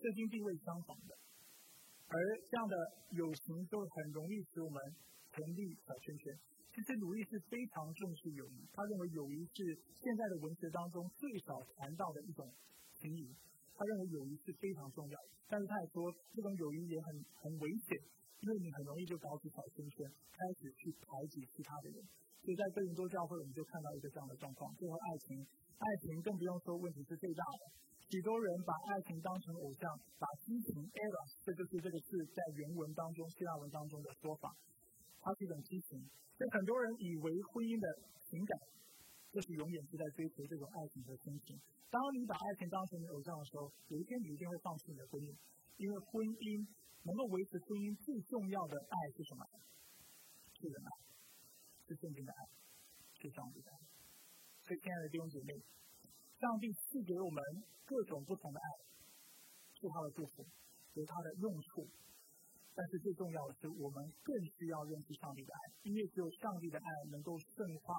[0.00, 1.12] 社经地位相仿的。
[2.08, 2.16] 而
[2.48, 2.74] 这样的
[3.12, 4.80] 友情就很容易使我们
[5.38, 6.34] 成立小圈圈。
[6.74, 12.50] 其实鲁易是非常重视友谊，他认为友谊是现在的文学当中最少谈到的一种
[12.98, 13.30] 情谊。
[13.78, 15.14] 他认为友谊是非常重要，
[15.46, 17.94] 但是他也说这种友谊也很很危险。
[18.38, 21.98] 因为你很容易就搞起小圈圈，开始去排挤其他的人，
[22.38, 24.70] 所以在哥林多教会，我们就看到一个这样的状况。
[24.78, 25.42] 最后，爱情，
[25.74, 27.62] 爱情更不用说，问题是最大的。
[28.06, 29.90] 许多人把爱情当成偶像，
[30.22, 34.54] 把激情 eros，这就是这个字在原文当中、希腊文当中的说法，
[35.20, 36.00] 它是一种激情。
[36.36, 37.86] 所以很多人以为婚姻的
[38.24, 38.52] 情感，
[39.30, 41.58] 就是永远是在追求这种爱情和亲情。
[41.90, 45.30] 当你把爱情当成你偶像的时候，有一天你一定会放弃你的婚姻，
[45.76, 46.66] 因为婚姻。
[47.06, 49.40] 能够维持婚姻最重要的爱是什么？
[50.52, 50.90] 是人爱，
[51.86, 52.40] 是圣经的爱，
[53.16, 53.78] 是上帝的爱。
[54.66, 55.54] 所以，亲爱的弟兄姐妹，
[56.36, 57.40] 上帝赐给我们
[57.86, 58.68] 各种不同的爱，
[59.78, 60.44] 是他的祝福，
[60.98, 61.88] 有他的用处。
[62.78, 67.90] 但是最重要的是，我们更需要认识上帝的爱，因为只有上帝的爱能够圣化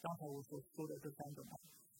[0.00, 1.54] 刚才我所说的这三种爱，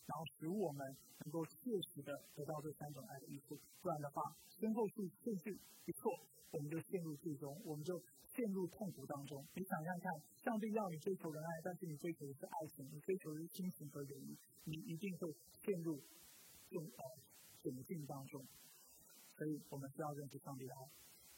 [0.08, 0.80] 然后使我们
[1.20, 3.60] 能够切实的得到这三种爱的益处。
[3.84, 6.08] 不然的话，先后顺顺序一错。
[6.52, 7.96] 我们就陷入最终，我们就
[8.28, 9.40] 陷入痛苦当中。
[9.52, 16.00] 你想想看，上帝要你追求仁爱，但是你追求的是爱情，你追求的是亲情和友谊，你一定会陷入
[16.68, 16.84] 这种
[17.60, 18.40] 窘境当中。
[19.36, 20.80] 所以我们需要认识上帝的爱，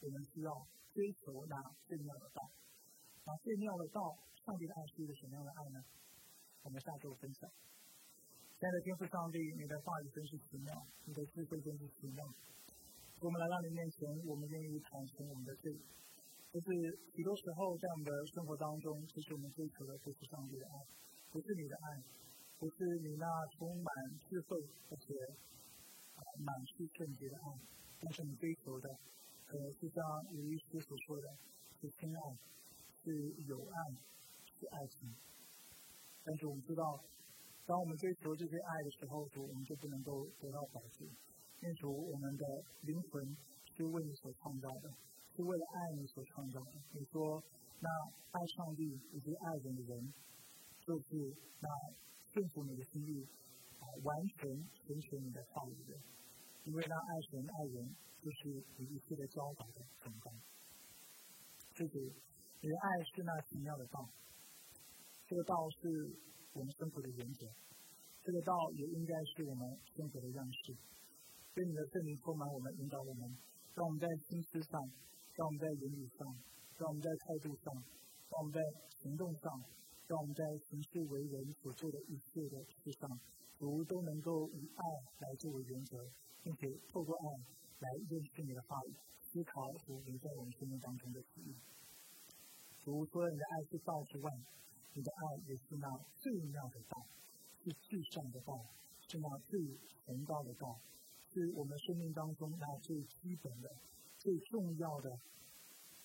[0.03, 0.51] 我们需要
[0.95, 2.39] 追求那最妙的道。
[3.27, 3.99] 那最妙的道，
[4.47, 5.83] 上帝的爱是一个什么样的爱呢？
[6.63, 7.51] 我们下周分享。
[8.55, 10.71] 亲爱的天父上帝，你的话语真是奇妙，
[11.03, 12.23] 你的智慧真是奇妙。
[13.19, 15.75] 我们来到你面前，我们愿意坦诚我们的罪。
[16.55, 16.67] 就是
[17.11, 20.75] 许多时候，在我们的生活当中，其实我们追求的不是上帝的爱，
[21.27, 21.99] 不是你的爱，
[22.55, 23.27] 不是你那
[23.59, 23.91] 充满
[24.31, 24.55] 智慧
[24.87, 25.11] 而且
[26.39, 27.47] 满是圣洁的爱。
[27.99, 28.87] 但是你追求的，
[29.47, 31.27] 呃，就像鲁医师所说的，
[31.79, 32.21] 是亲爱，
[33.03, 33.13] 是
[33.45, 33.77] 有爱，
[34.57, 35.15] 是爱情。
[36.23, 36.99] 但是我们知道，
[37.65, 41.07] 当我们追求这些爱的时候，主我们就不能够得到保证。
[41.59, 42.45] 清楚，我们的
[42.81, 43.37] 灵魂
[43.75, 44.89] 是为你所创造的，
[45.35, 46.81] 是为了爱你所创造的。
[46.91, 47.41] 你说，
[47.79, 47.89] 那
[48.31, 48.83] 爱上帝
[49.13, 50.13] 以及爱人的人，
[50.81, 51.69] 就是那
[52.33, 53.23] 顺服你的心意，
[53.77, 54.49] 啊，完全
[54.85, 55.93] 遵循你的话语的。
[56.65, 57.95] 因为那爱神爱人，
[58.25, 60.33] 就是你一切的教导的成功。
[61.77, 61.93] 这个，
[62.57, 64.01] 你的爱是那奇妙的道，
[65.29, 66.09] 这个道是
[66.57, 67.45] 我们生活的原则，
[68.23, 69.61] 这个道也应该是我们
[69.93, 70.73] 生活的样式。
[71.53, 73.29] 愿你的圣灵充满我们，引导我们，
[73.75, 74.81] 让我们在心思上，
[75.37, 76.25] 让我们在言语上，
[76.81, 77.69] 让我们在态度上，
[78.33, 78.59] 让我们在
[79.05, 79.53] 行动上，
[80.09, 83.05] 让我们在行事为人所做的一切的事上，
[83.59, 84.81] 如都能够以爱
[85.21, 86.01] 来作为原则，
[86.41, 87.27] 并且透过爱
[87.79, 91.55] 来认识你的话语，思考主留在我们生命当中的旨意。
[92.83, 94.31] 主说你的爱是道之外，
[94.93, 97.05] 你的爱也是那最妙的道，
[97.63, 98.53] 是至善的道，
[99.07, 99.59] 是那最
[100.05, 100.79] 崇高的道。
[101.33, 103.69] 是我们生命当中那最基本的、
[104.17, 105.09] 最重要的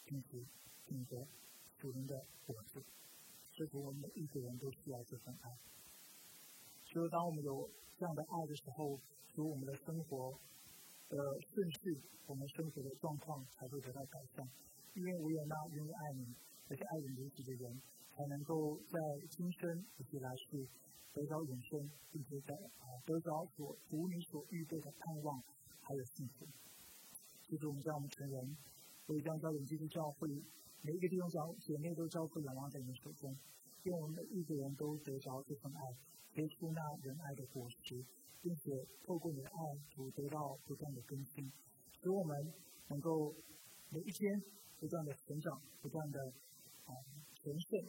[0.05, 0.45] 品质、
[0.87, 1.25] 品德、
[1.79, 2.83] 主人的果子。
[3.53, 5.51] 所以，我们每一个人都需要这份爱。
[6.85, 8.99] 所以，当我们有这样的爱的时候，
[9.29, 10.33] 使我们的生活
[11.11, 14.47] 呃顺序，我们生活的状况才会得到改善。
[14.95, 16.35] 因为唯有那愿意爱你，
[16.69, 17.83] 而且爱你如己的人，
[18.15, 18.99] 才能够在
[19.29, 20.67] 今生以及来世
[21.13, 25.43] 得到永生，并且在啊得到所主你所预备的盼望
[25.81, 26.47] 还有幸福。
[27.49, 28.57] 就是我们在我们成人，
[29.07, 30.29] 所以将教永基督教会
[30.83, 33.37] 每一个弟兄姐妹都交付仰望在你手中，
[33.85, 35.81] 愿我们每一个人都得着这份爱，
[36.35, 38.05] 结出那仁爱的果实，
[38.43, 38.71] 并且
[39.03, 39.57] 透过你的爱，
[39.89, 41.51] 主得到不断的更新，
[42.01, 42.37] 使我们
[42.89, 43.35] 能够
[43.91, 44.43] 每一天
[44.79, 46.21] 不断的成长，不断的
[46.85, 46.93] 啊
[47.43, 47.81] 神圣，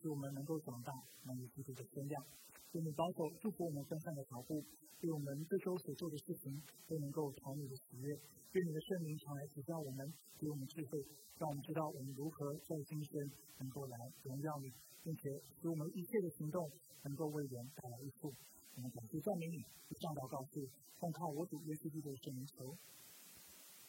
[0.00, 0.92] 使我们能够长大，
[1.26, 2.24] 能有自己的身量。
[2.72, 4.64] 愿你保守祝福我们分散的脚步，
[5.00, 8.14] 愿我们这周所做的事情都能够讨你的喜悦。
[8.52, 10.06] 愿你的圣灵常来指教我们，
[10.38, 11.02] 给我们智慧，
[11.38, 14.70] 让我们知道我们如何在今生能够来荣耀你，
[15.02, 16.70] 并且使我们一切的行动
[17.02, 18.34] 能够为人带来益处。
[18.76, 19.64] 我们感谢赞美你，
[19.98, 22.76] 向祷告是奉靠我主耶稣基督的圣名求。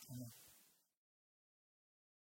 [0.09, 0.40] 阿门。